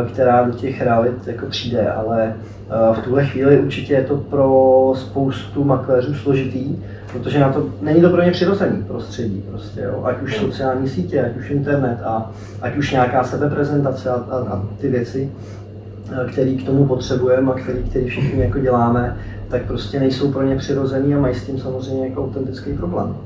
[0.00, 2.34] uh, která do těch realit jako přijde, ale
[2.88, 6.76] uh, v tuhle chvíli určitě je to pro spoustu makléřů složitý,
[7.12, 10.00] protože na to není to pro ně přirozený prostředí, prostě, jo?
[10.04, 12.30] ať už sociální sítě, ať už internet a
[12.62, 15.30] ať už nějaká sebeprezentace a, a, a ty věci.
[16.32, 19.16] Který k tomu potřebujeme a který, který všichni jako děláme,
[19.48, 23.16] tak prostě nejsou pro ně přirozený a mají s tím samozřejmě jako autentický problém.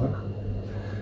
[0.00, 0.10] Tak.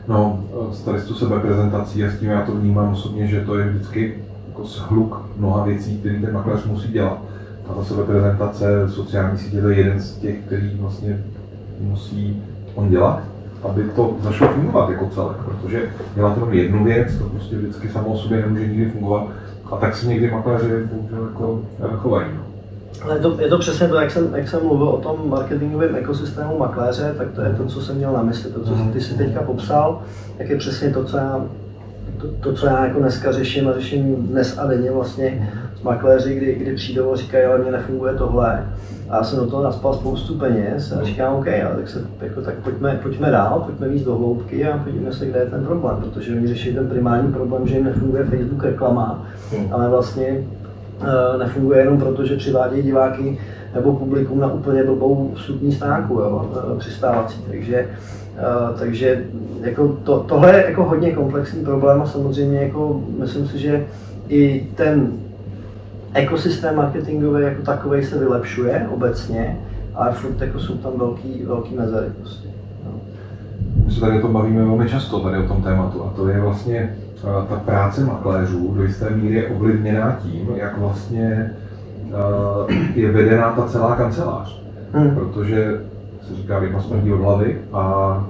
[0.08, 0.44] No,
[0.84, 4.14] tady tu sebeprezentací a s tím já to vnímám osobně, že to je vždycky
[4.48, 7.22] jako shluk mnoha věcí, které ten makléř musí dělat.
[7.68, 11.24] A ta sebeprezentace, sociální sítě, to je jeden z těch, který vlastně
[11.80, 12.42] musí
[12.74, 13.22] on dělat,
[13.62, 15.82] aby to začalo fungovat jako celek, protože
[16.14, 19.28] dělat jenom jednu věc, to prostě vždycky samo o sobě nemůže nikdy fungovat
[19.70, 20.88] a tak se někdy makléři
[21.22, 21.62] jako
[21.96, 22.26] chovají.
[22.34, 22.50] No.
[23.02, 25.96] Ale je to, je to přesně to, jak jsem, jak jsem mluvil o tom marketingovém
[25.96, 28.92] ekosystému makléře, tak to je to, co jsem měl na mysli, to, co mhm.
[28.92, 30.02] ty si teďka popsal,
[30.38, 31.44] tak je přesně to, co já,
[32.20, 36.34] to, to, co já jako dneska řeším a řeším dnes a denně vlastně s makléři,
[36.34, 38.66] kdy, kdy přijdou a říkají, ale mně nefunguje tohle.
[39.08, 42.40] A já jsem do toho naspal spoustu peněz a říkám, OK, ale tak, se, jako,
[42.40, 45.96] tak pojďme, pojďme dál, pojďme víc do hloubky a podívejme se, kde je ten problém,
[45.96, 49.68] protože oni řeší ten primární problém, že jim nefunguje Facebook reklama, hmm.
[49.70, 50.44] ale vlastně
[51.00, 53.38] uh, nefunguje jenom proto, že přivádějí diváky
[53.74, 57.44] nebo publikum na úplně blbou vstupní stránku jo, eh, přistávací.
[57.50, 57.88] Takže,
[58.40, 59.24] uh, takže
[59.60, 63.86] jako to, tohle je jako hodně komplexní problém a samozřejmě jako myslím si, že
[64.28, 65.12] i ten
[66.14, 69.60] ekosystém marketingový jako takový se vylepšuje obecně,
[69.94, 72.48] ale furt jako jsou tam velký, velký mezery prostě.
[72.84, 72.92] No.
[73.86, 76.40] My se tady o tom bavíme velmi často, tady o tom tématu, a to je
[76.40, 81.54] vlastně uh, ta práce makléřů do jisté míry je ovlivněná tím, jak vlastně
[82.06, 84.62] uh, je vedená ta celá kancelář.
[84.92, 85.14] Hmm.
[85.14, 85.80] Protože
[86.30, 88.24] se říká, vyjma smrdí od hlavy a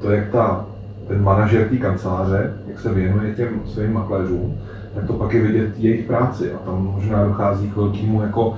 [0.00, 0.64] to, jak ta,
[1.08, 4.54] ten manažer té kanceláře, jak se věnuje těm svým makléřům,
[4.94, 8.56] tak to pak je vidět jejich práci a tam možná dochází k velkému jako uh,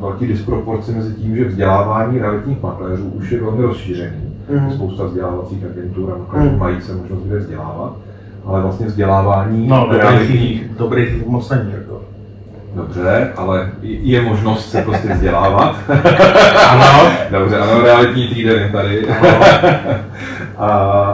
[0.00, 4.16] velký disproporci mezi tím, že vzdělávání realitních makléřů už je velmi rozšířený.
[4.50, 4.70] Mm.
[4.70, 6.58] Spousta vzdělávacích agentur a makléřů mm.
[6.58, 7.96] mají se možnost kde vzdělávat,
[8.44, 10.68] ale vlastně vzdělávání no, realitních...
[10.78, 11.72] dobrých moc není.
[12.76, 15.76] Dobře, ale je možnost se prostě vzdělávat.
[16.68, 17.10] ano.
[17.30, 19.06] Dobře, ano, realitní týden je tady.
[20.56, 20.68] a,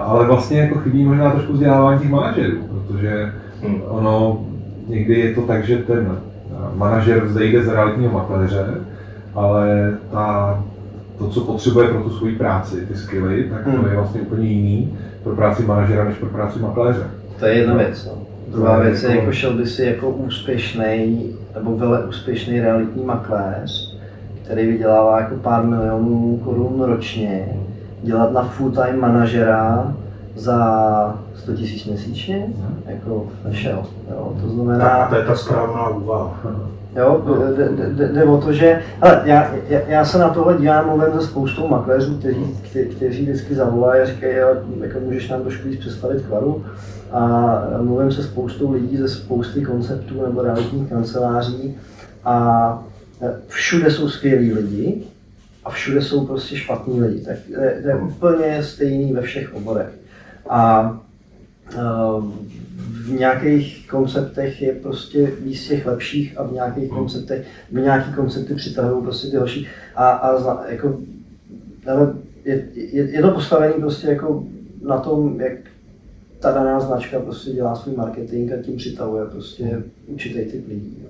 [0.07, 3.83] ale vlastně jako chybí možná trošku vzdělávání těch manažerů, protože Hmm.
[3.89, 4.45] Ono
[4.89, 6.19] někdy je to tak, že ten
[6.75, 8.67] manažer zejde z realitního makléře,
[9.35, 10.65] ale ta,
[11.19, 13.87] to, co potřebuje pro tu svoji práci, ty skilly, tak to hmm.
[13.87, 17.11] je vlastně úplně jiný pro práci manažera než pro práci makléře.
[17.39, 18.07] To je jedna věc.
[18.07, 18.32] No.
[18.53, 23.99] Druhá věc je, jako-, šel by si jako úspěšný nebo vele úspěšný realitní makléř,
[24.45, 27.49] který vydělává jako pár milionů korun ročně,
[28.03, 29.95] dělat na full-time manažera
[30.37, 32.47] za 100 tisíc měsíčně,
[32.87, 33.83] jako nešel.
[34.11, 34.33] Jo.
[34.41, 34.85] To znamená...
[34.85, 36.41] Tak to je ta správná úvaha.
[36.97, 37.23] Jo,
[38.13, 41.69] jde o to, že, ale já, já, já se na tohle dívám, mluvím se spoustou
[41.69, 44.35] makléřů, kteří, kte, kteří vždycky zavolají a říkají,
[44.81, 46.65] jako můžeš nám trošku víc představit kvaru.
[47.13, 51.77] A mluvím se spoustou lidí ze spousty konceptů nebo realitních kanceláří
[52.25, 52.85] a
[53.47, 55.03] všude jsou skvělí lidi
[55.65, 57.21] a všude jsou prostě špatní lidi.
[57.21, 57.37] Tak
[57.83, 59.91] to je úplně stejný ve všech oborech.
[60.49, 60.91] A
[61.77, 62.25] uh,
[63.07, 68.55] v nějakých konceptech je prostě víc těch lepších a v nějakých konceptech, v nějaký koncepty
[68.55, 69.69] přitahují prostě ty horší.
[69.95, 71.01] A, a jako,
[71.93, 74.45] ale je, je, je, to postavené prostě jako
[74.83, 75.53] na tom, jak
[76.43, 80.99] ta daná značka prostě dělá svůj marketing a tím přitahuje prostě určitý typ lidí.
[81.03, 81.09] Jo.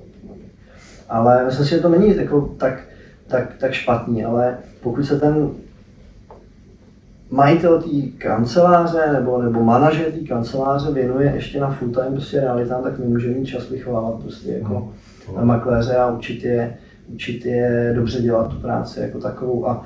[1.08, 2.80] Ale myslím si, že to není jako tak,
[3.26, 5.50] tak, tak špatný, ale pokud se ten
[7.30, 12.82] majitel té kanceláře nebo, nebo manažer té kanceláře věnuje ještě na full time prostě realitám,
[12.82, 14.92] tak nemůže mít čas vychovávat prostě jako
[15.36, 15.46] hmm.
[15.46, 16.10] makléře a
[17.08, 19.68] učit je dobře dělat tu práci jako takovou.
[19.68, 19.84] A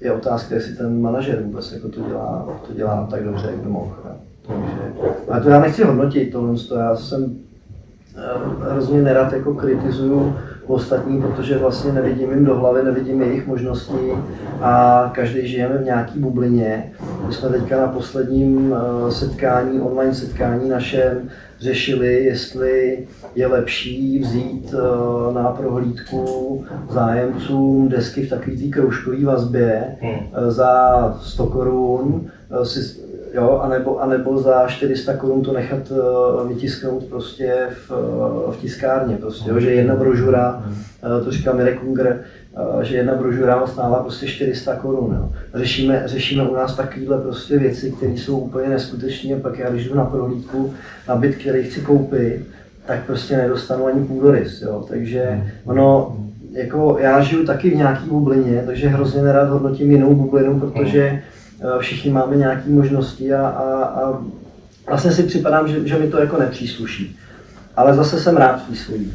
[0.00, 3.68] je otázka, jestli ten manažer vůbec jako to dělá, to dělá tak dobře, jak by
[3.68, 3.96] mohl.
[4.46, 4.92] Takže,
[5.28, 7.36] ale to já nechci hodnotit, tohle, já jsem
[8.16, 14.12] eh, hrozně nerad jako kritizuju ostatní, protože vlastně nevidím jim do hlavy, nevidím jejich možností
[14.60, 16.92] a každý žijeme v nějaký bublině.
[17.26, 21.28] My jsme teďka na posledním eh, setkání, online setkání našem
[21.60, 29.84] řešili, jestli je lepší vzít eh, na prohlídku zájemcům desky v takové té kroužkové vazbě
[30.00, 30.50] hmm.
[30.50, 32.30] za 100 korun,
[33.36, 39.16] jo, anebo, anebo za 400 korun to nechat uh, vytisknout prostě v, uh, v tiskárně,
[39.16, 42.20] prostě, jo, že jedna brožura, uh, to říká Mirek Unger,
[42.74, 45.32] uh, že jedna brožura stála prostě 400 korun.
[45.54, 49.94] Řešíme, řešíme u nás takovéhle prostě věci, které jsou úplně neskutečné, pak já když jdu
[49.94, 50.74] na prohlídku
[51.08, 52.46] na byt, který chci koupit,
[52.86, 54.84] tak prostě nedostanu ani půdorys, jo.
[54.88, 56.16] takže ono,
[56.52, 61.22] jako já žiju taky v nějaký bublině, takže hrozně nerad hodnotím jinou bublinu, protože
[61.78, 64.22] všichni máme nějaké možnosti a, a, a
[64.88, 67.18] vlastně si připadám, že, že mi to jako nepřísluší.
[67.76, 69.12] Ale zase jsem rád v té svojí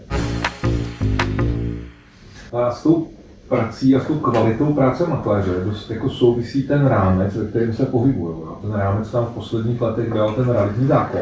[2.54, 3.08] A s tou
[3.50, 7.86] prací a s tou kvalitou práce makléře dost jako souvisí ten rámec, ve kterém se
[7.86, 8.36] pohybují.
[8.62, 11.22] Ten rámec tam v posledních letech byl ten realitní zákon.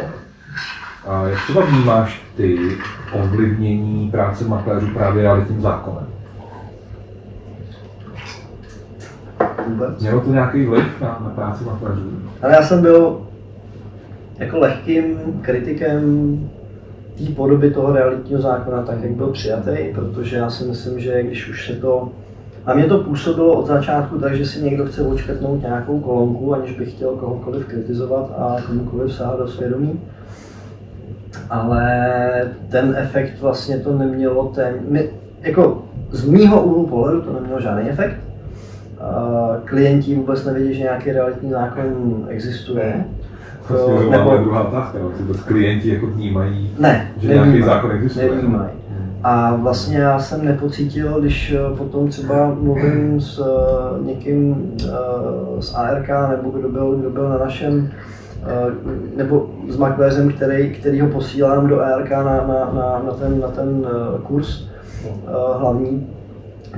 [1.08, 2.78] A jak třeba vnímáš ty
[3.14, 6.21] ovlivnění práce makléřů právě realitním zákonem?
[9.72, 10.02] Vůbec.
[10.02, 12.02] Mělo to nějaký vliv na, na práci makléřů?
[12.42, 13.22] Ale já jsem byl
[14.38, 16.40] jako lehkým kritikem
[17.18, 21.50] té podoby toho realitního zákona, tak jak byl přijatý, protože já si myslím, že když
[21.50, 22.10] už se to
[22.66, 26.72] a mě to působilo od začátku tak, že si někdo chce očkrtnout nějakou kolonku, aniž
[26.72, 30.02] bych chtěl kohokoliv kritizovat a komukoliv sáhat do svědomí.
[31.50, 32.12] Ale
[32.70, 35.10] ten efekt vlastně to nemělo ten, my,
[35.42, 38.18] jako z mýho úhlu pohledu to nemělo žádný efekt
[39.66, 43.06] klienti vůbec nevědí, že nějaký realitní zákon existuje.
[43.70, 47.92] Vlastně to, nebo druhá otázka, no, to klienti jako vnímají, ne, že nevnímají, nějaký zákon
[47.92, 48.32] existuje.
[48.32, 48.70] Nevnímají.
[48.90, 49.12] Hmm.
[49.24, 54.88] A vlastně já jsem nepocítil, když eh, potom třeba mluvím s eh, někým eh,
[55.60, 57.90] z ARK, nebo kdo byl, kdo byl na našem,
[59.18, 63.48] nebo s makléřem, který, který ho posílám do ARK na, na, na, na, ten, na
[63.48, 63.86] ten
[64.24, 64.68] kurz
[65.58, 66.08] hlavní,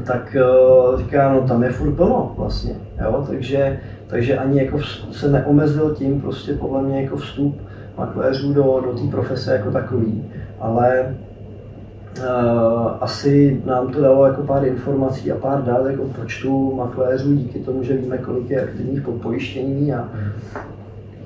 [0.01, 4.79] tak uh, říká, no tam je furt plno vlastně, jo, takže, takže ani jako
[5.11, 7.61] se neomezil tím prostě podle mě jako vstup
[7.97, 10.25] makléřů do, do té profese jako takový,
[10.59, 11.15] ale
[12.17, 12.23] uh,
[13.01, 17.83] asi nám to dalo jako pár informací a pár dat o počtu makléřů díky tomu,
[17.83, 20.09] že víme, kolik je aktivních pojištění a,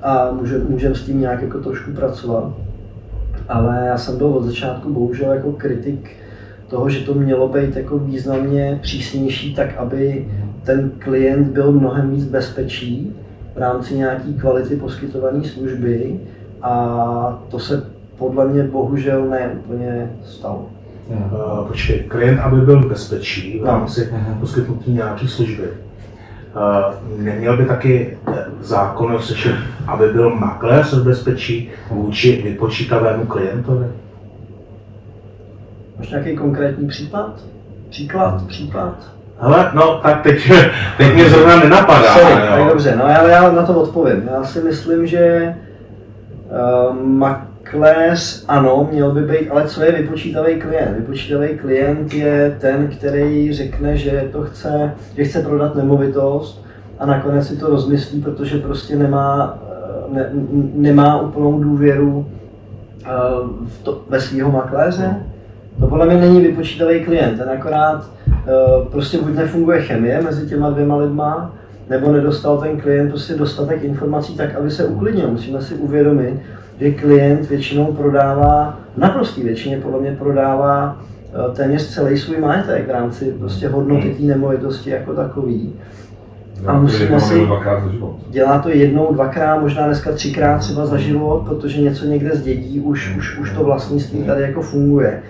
[0.02, 2.54] a můžeme můžem s tím nějak jako trošku pracovat.
[3.50, 6.10] Ale já jsem byl od začátku bohužel jako kritik
[6.68, 10.28] toho, že to mělo být jako významně přísnější, tak aby
[10.64, 13.16] ten klient byl mnohem víc bezpečí
[13.56, 16.20] v rámci nějaké kvality poskytované služby
[16.62, 17.84] a to se
[18.18, 20.70] podle mě bohužel ne úplně stalo.
[21.08, 25.64] Uh, počkej, klient, aby byl v bezpečí v rámci poskytnutí nějaké služby.
[25.64, 29.18] Uh, neměl by taky eh, zákon,
[29.88, 33.86] aby byl makléř v bezpečí vůči vypočítavému klientovi?
[35.98, 37.40] Máš nějaký konkrétní případ?
[37.90, 38.48] Příklad?
[38.48, 38.96] Případ?
[39.40, 40.52] Ale no, tak teď,
[40.98, 42.14] teď mě zrovna nenapadá.
[42.14, 44.30] Sorry, tak dobře, no já, já na to odpovím.
[44.34, 45.56] Já si myslím, že
[46.90, 50.96] uh, makléř ano, měl by být, ale co je vypočítavý klient?
[50.96, 56.66] Vypočítavý klient je ten, který řekne, že to chce, že chce prodat nemovitost
[57.00, 60.30] a nakonec si to rozmyslí, protože prostě nemá, eh, ne,
[60.74, 62.26] nemá úplnou důvěru uh,
[63.68, 65.16] v to, ve svého makléře.
[65.80, 70.70] To podle mě není vypočítavý klient, ten akorát uh, prostě buď nefunguje chemie mezi těma
[70.70, 71.54] dvěma lidma,
[71.90, 75.32] nebo nedostal ten klient prostě dostatek informací tak, aby se uklidnil.
[75.32, 76.40] Musíme si uvědomit,
[76.80, 80.98] že klient většinou prodává, naprostý většině podle mě prodává
[81.48, 85.74] uh, téměř celý svůj majetek v rámci prostě hodnoty té nemovitosti jako takový.
[86.66, 87.48] A musíme si,
[88.30, 93.18] dělá to jednou, dvakrát, možná dneska třikrát třeba za život, protože něco někde zdědí, už,
[93.18, 95.22] už, už to vlastnictví tady jako funguje.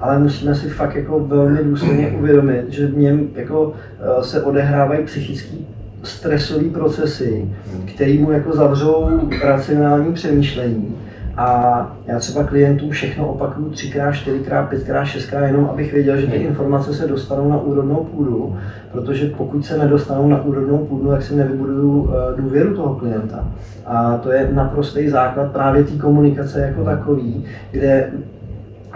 [0.00, 5.04] Ale musíme si fakt jako velmi důsledně uvědomit, že v něm jako eh, se odehrávají
[5.04, 5.56] psychické
[6.02, 7.48] stresové procesy,
[7.94, 10.96] které mu jako zavřou racionální přemýšlení
[11.38, 16.38] a já třeba klientům všechno opakuju třikrát, čtyřikrát, pětkrát, šestkrát, jenom abych věděl, že ty
[16.38, 16.46] hmm.
[16.46, 18.56] informace se dostanou na úrodnou půdu,
[18.92, 23.48] protože pokud se nedostanou na úrodnou půdu, tak si nevybuduju eh, důvěru toho klienta.
[23.86, 28.10] A to je naprostý základ právě té komunikace jako takový, kde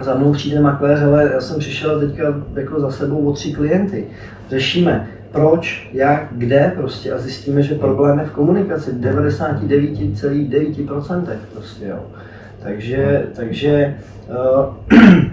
[0.01, 2.23] za mnou přijde makléř, ale já jsem přišel teďka
[2.55, 4.05] jako za sebou o tři klienty.
[4.49, 11.23] Řešíme, proč, jak, kde prostě a zjistíme, že problém je v komunikaci 99,9%
[11.53, 11.99] prostě, jo.
[12.63, 13.95] Takže, takže
[14.29, 14.65] uh,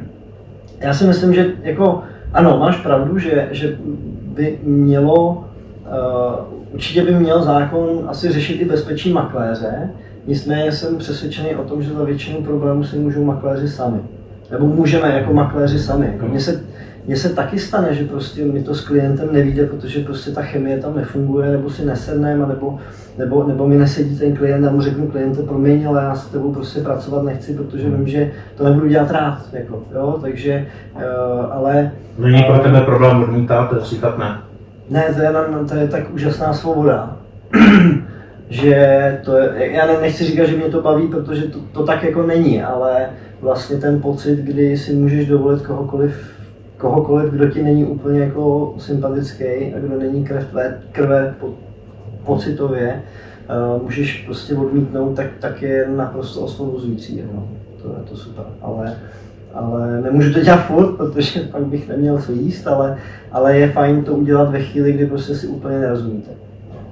[0.81, 2.03] já si myslím, že jako,
[2.33, 3.77] ano, máš pravdu, že, že
[4.35, 5.45] by mělo, uh,
[6.73, 9.91] určitě by měl zákon asi řešit i bezpečí makléře,
[10.27, 14.01] nicméně jsem přesvědčený o tom, že za většinu problémů si můžou makléři sami.
[14.51, 16.07] Nebo můžeme jako makléři sami.
[16.07, 16.61] Jako mně se
[17.07, 20.78] mně se taky stane, že prostě mi to s klientem nevíde, protože prostě ta chemie
[20.78, 22.78] tam nefunguje, nebo si nesedneme, nebo,
[23.18, 26.53] nebo, nebo mi nesedí ten klient a mu řeknu kliente, promiň, ale já s tebou
[26.53, 31.03] prostě pracovat nechci, protože vím, že to nebudu dělat rád, jako, jo, takže, uh,
[31.51, 31.90] ale...
[32.18, 34.38] Není pro tebe problém odmítat, říkat ne?
[34.90, 35.30] Ne, to je,
[35.68, 37.16] to je tak úžasná svoboda,
[38.51, 42.22] že to je, já nechci říkat, že mě to baví, protože to, to tak jako
[42.22, 46.40] není, ale vlastně ten pocit, kdy si můžeš dovolit kohokoliv
[46.80, 51.55] kohokoliv, kdo ti není úplně jako sympatický a kdo není tvé krve po,
[52.24, 53.03] pocitově,
[53.76, 57.18] uh, můžeš prostě odmítnout, tak, tak je naprosto osvobozující.
[57.18, 57.48] Jako.
[57.82, 58.44] To je to super.
[58.62, 58.96] Ale,
[59.55, 62.98] ale nemůžu to dělat furt, protože pak bych neměl co jíst, ale,
[63.32, 66.30] ale je fajn to udělat ve chvíli, kdy prostě si úplně nerozumíte.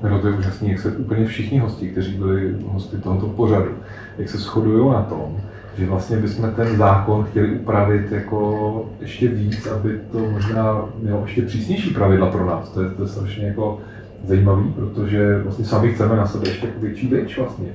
[0.02, 3.70] No to je úžasné, jak se úplně všichni hosti, kteří byli hosty tohoto pořadu,
[4.18, 5.36] jak se shodují na tom,
[5.78, 11.42] že vlastně bychom ten zákon chtěli upravit jako ještě víc, aby to možná mělo ještě
[11.42, 12.68] přísnější pravidla pro nás.
[12.68, 13.78] To je, to je strašně jako
[14.24, 17.66] zajímavý, protože vlastně sami chceme na sebe ještě jako větší byč vlastně.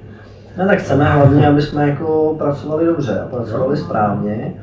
[0.58, 4.54] No tak chceme hlavně, aby jsme jako pracovali dobře a pracovali správně.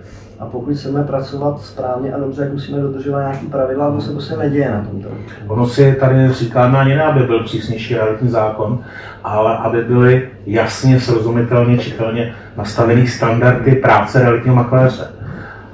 [0.41, 4.13] A pokud chceme pracovat správně a dobře, tak musíme dodržovat nějaké pravidla, a to se
[4.13, 5.03] prostě neděje na tom
[5.47, 8.79] Ono si tady říkáme ani ne, aby byl přísnější realitní zákon,
[9.25, 15.09] ale aby byly jasně, srozumitelně, čitelně nastavený standardy práce realitního makléře.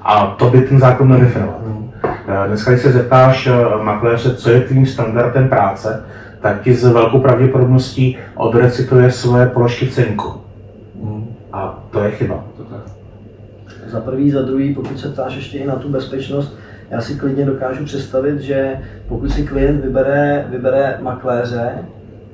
[0.03, 1.61] A to by ten zákon nedefinoval.
[1.67, 1.91] Hmm.
[2.47, 6.05] Dneska, když se zeptáš eh, makléře, co je tvým standardem práce,
[6.41, 10.33] tak ti s velkou pravděpodobností odrecituje svoje položky v cenku.
[11.03, 11.35] Hmm.
[11.53, 12.45] A to je chyba.
[13.89, 16.57] Za prvý, za druhý, pokud se ptáš ještě i na tu bezpečnost,
[16.91, 21.73] já si klidně dokážu představit, že pokud si klient vybere, vybere makléře,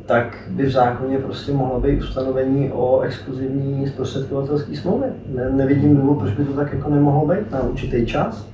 [0.07, 5.09] tak by v zákoně prostě mohlo být ustanovení o exkluzivní zprostředkovatelské smlouvě.
[5.35, 8.47] Ne, nevidím důvod, proč by to tak jako nemohlo být na určitý čas.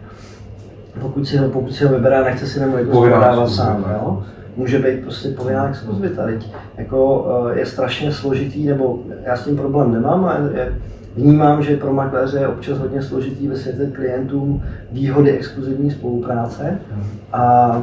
[1.01, 4.23] Pokud si ho, pokud si ho vybere a nechce si nebo jako prodávat sám, jo?
[4.57, 6.23] může být prostě povinná exkluzivita.
[6.77, 10.75] Jako, eh, je strašně složitý, nebo já s tím problém nemám, ale je,
[11.19, 14.63] Vnímám, že pro makléře je občas hodně složitý vysvětlit klientům
[14.93, 16.79] výhody exkluzivní spolupráce
[17.33, 17.83] a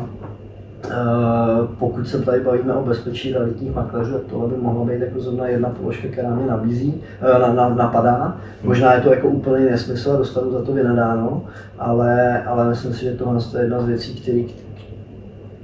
[1.79, 5.47] pokud se tady bavíme o bezpečí realitních makléřů, tak tohle by mohla být jako zrovna
[5.47, 8.37] jedna položka, která mě nabízí, e, na, na, napadá.
[8.63, 11.43] Možná je to jako úplný nesmysl a dostanu za to vynadáno,
[11.79, 14.47] ale, ale myslím si, že tohle je jedna z věcí, který,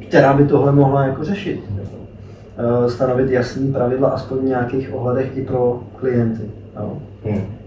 [0.07, 1.63] která by tohle mohla jako řešit.
[2.85, 6.43] E, stanovit jasný pravidla aspoň v nějakých ohledech i pro klienty.
[6.75, 6.97] Jo.
[7.25, 7.60] Hmm.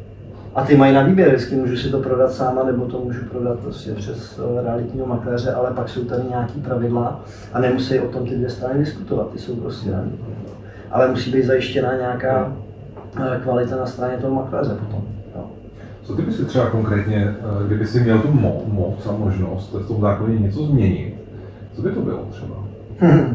[0.55, 3.59] A ty mají na výběr, jestli můžu si to prodat sama, nebo to můžu prodat
[3.59, 7.21] prostě přes eh, realitního makléře, ale pak jsou tady nějaký pravidla
[7.53, 10.13] a nemusí o tom ty dvě strany diskutovat, ty jsou prostě daný.
[10.91, 12.53] Ale musí být zajištěná nějaká
[13.17, 15.03] eh, kvalita na straně toho makléře potom.
[15.37, 15.45] Jo.
[16.03, 19.73] Co ty by si třeba konkrétně, eh, kdyby si měl tu mo- moc a možnost
[19.75, 21.15] v tom zákoně něco změnit,
[21.77, 22.55] co by to bylo třeba?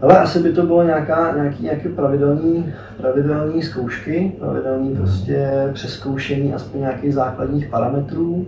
[0.00, 6.80] Ale asi by to bylo nějaká, nějaký, nějaké pravidelné pravidelný zkoušky, pravidelné prostě přeskoušení aspoň
[6.80, 8.46] nějakých základních parametrů.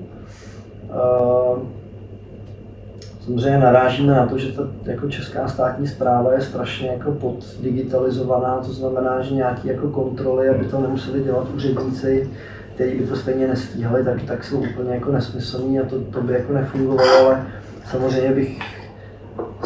[3.25, 8.73] Samozřejmě narážíme na to, že ta jako česká státní zpráva je strašně jako poddigitalizovaná, to
[8.73, 12.31] znamená, že nějaké jako kontroly, aby to nemuseli dělat úředníci,
[12.75, 16.33] kteří by to stejně nestíhali, tak, tak jsou úplně jako nesmyslný a to, to by
[16.33, 17.47] jako nefungovalo, ale
[17.91, 18.80] samozřejmě bych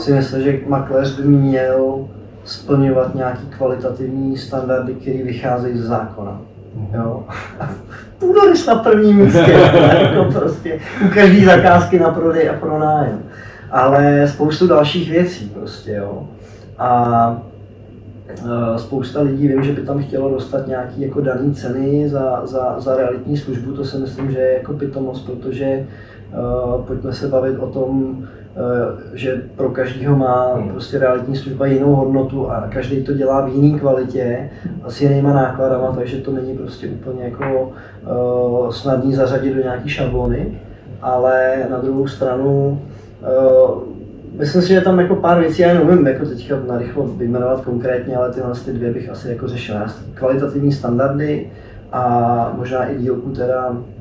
[0.04, 2.08] si myslel, že makléř by měl
[2.44, 6.40] splňovat nějaký kvalitativní standardy, které vycházejí ze zákona.
[6.94, 7.24] Jo.
[8.18, 9.52] Půdorys na prvním místě,
[10.00, 13.22] jako prostě u každé zakázky na prodej a pronájem.
[13.70, 16.28] ale spoustu dalších věcí prostě, jo.
[16.78, 17.42] A
[18.28, 22.80] Eh, spousta lidí vím, že by tam chtělo dostat nějaké jako dané ceny za, za,
[22.80, 25.86] za realitní službu, to si myslím, že je jako pitomost, protože
[26.32, 28.16] uh, pojďme se bavit o tom,
[29.14, 30.68] že pro každého má hmm.
[30.68, 34.50] prostě realitní služba jinou hodnotu a každý to dělá v jiné kvalitě
[34.82, 37.72] a s jinýma nákladama, takže to není prostě úplně jako
[38.62, 40.58] uh, snadný zařadit do nějaký šablony,
[41.02, 42.82] ale na druhou stranu
[43.22, 43.94] uh,
[44.38, 48.32] Myslím si, že tam jako pár věcí, já nevím jako teďka narychlo vyjmenovat konkrétně, ale
[48.32, 49.76] tyhle ty dvě bych asi jako řešil.
[50.14, 51.50] Kvalitativní standardy
[51.92, 53.93] a možná i dílku teda eh,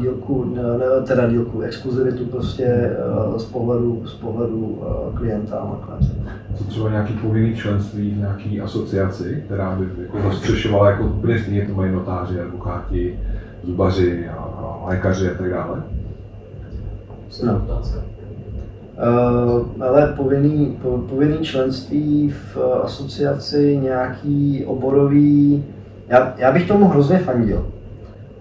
[0.00, 0.62] dílku, ne,
[1.06, 6.14] teda dílku, exkluzivitu prostě eh, z pohledu, z pohledu eh, klienta a makléře.
[6.54, 11.66] Co třeba nějaký povinný členství v nějaký asociaci, která by jako zastřešovala jako úplně stejně
[11.66, 13.18] to mají notáři, advokáti,
[13.62, 15.82] zubaři a, a lékaři a tak dále?
[17.44, 17.62] No.
[18.92, 25.64] Uh, ale povinný, po, povinný členství v asociaci nějaký oborový,
[26.08, 27.66] já, já bych tomu hrozně fandil,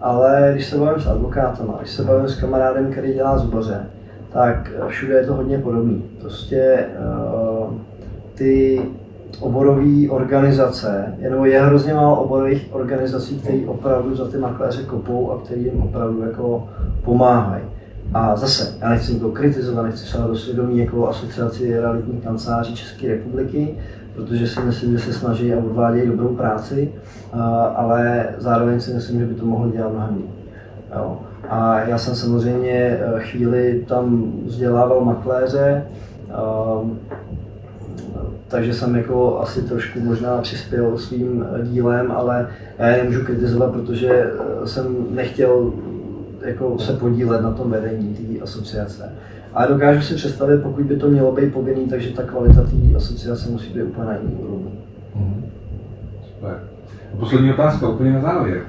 [0.02, 3.86] ale když se bavím s advokátem, když se bavím s kamarádem, který dělá zubaře,
[4.34, 6.04] tak všude je to hodně podobný.
[6.22, 7.74] Prostě uh,
[8.36, 8.82] ty
[9.40, 15.40] oborové organizace, jenom je hrozně málo oborových organizací, které opravdu za ty makléře kopou a
[15.40, 16.70] které jim opravdu jako
[17.04, 17.64] pomáhají.
[18.14, 23.08] A zase, já nechci to kritizovat, nechci se do svědomí jako asociaci realitních kanceláří České
[23.08, 23.78] republiky,
[24.16, 26.92] protože si myslím, že se snaží a odvádějí dobrou práci,
[27.76, 30.30] ale zároveň si myslím, že by to mohlo dělat mnohem líp.
[31.50, 35.86] A já jsem samozřejmě eh, chvíli tam vzdělával makléře,
[38.48, 42.48] takže jsem jako asi trošku možná přispěl svým dílem, ale
[42.80, 45.74] já je nemůžu kritizovat, protože eh, jsem nechtěl
[46.46, 49.12] jako se podílet na tom vedení té asociace.
[49.54, 53.50] Ale dokážu si představit, pokud by to mělo být povinný, takže ta kvalita té asociace
[53.50, 54.72] musí být úplně na jiný úrovni.
[55.16, 55.44] Mm-hmm.
[56.28, 56.64] Super.
[57.14, 58.62] A poslední otázka, úplně na závěr.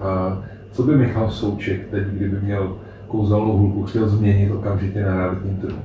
[0.00, 0.38] A
[0.72, 2.76] co by Michal Souček teď, kdyby měl
[3.08, 5.78] kouzelnou hulku, chtěl změnit okamžitě na realitním trhu?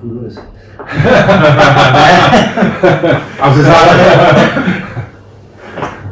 [0.00, 0.20] Půjdu
[3.40, 3.62] A ze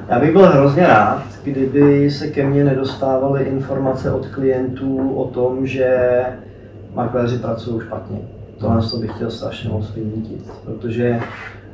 [0.08, 5.66] Já bych byl hrozně rád, kdyby se ke mně nedostávaly informace od klientů o tom,
[5.66, 6.20] že
[6.96, 8.18] makléři pracují špatně.
[8.58, 11.20] To nás to bych chtěl strašně moc vymítit, protože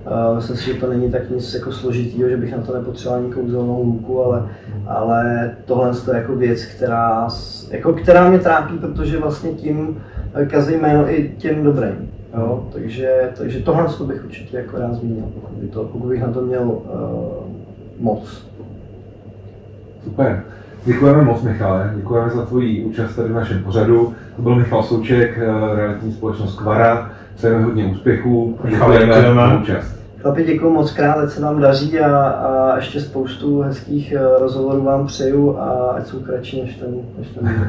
[0.06, 3.22] uh, myslím si, že to není tak nic jako složitýho, že bych na to nepotřeboval
[3.22, 4.48] ani kouzelnou lůku, ale,
[4.86, 7.28] ale tohle je jako věc, která,
[7.70, 10.02] jako, která mě trápí, protože vlastně tím
[10.50, 12.10] kazí jméno i těm dobrým.
[12.38, 12.68] Jo?
[12.72, 16.40] Takže, takže tohle bych určitě jako rád zmínil, pokud, by to, pokud bych na to
[16.40, 16.80] měl uh,
[17.98, 18.46] moc.
[20.04, 20.44] Super.
[20.84, 21.92] Děkujeme moc, Michale.
[21.96, 24.14] Děkujeme za tvoji účast tady v našem pořadu.
[24.36, 27.10] To byl Michal Souček, eh, realitní společnost Kvara.
[27.34, 28.58] Přejeme hodně úspěchů.
[28.68, 30.02] Děkujeme za účast.
[30.20, 34.82] Chlapi, děkuji moc krát, ať se vám daří a, a ještě spoustu hezkých eh, rozhovorů
[34.82, 36.94] vám přeju a ať jsou kratší než ten.
[37.18, 37.66] Než ten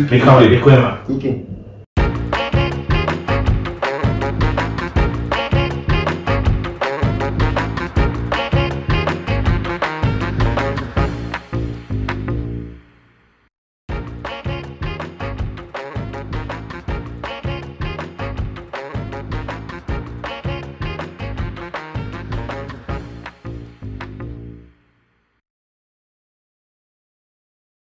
[0.10, 0.88] Michale, děkujeme.
[1.08, 1.42] Díky.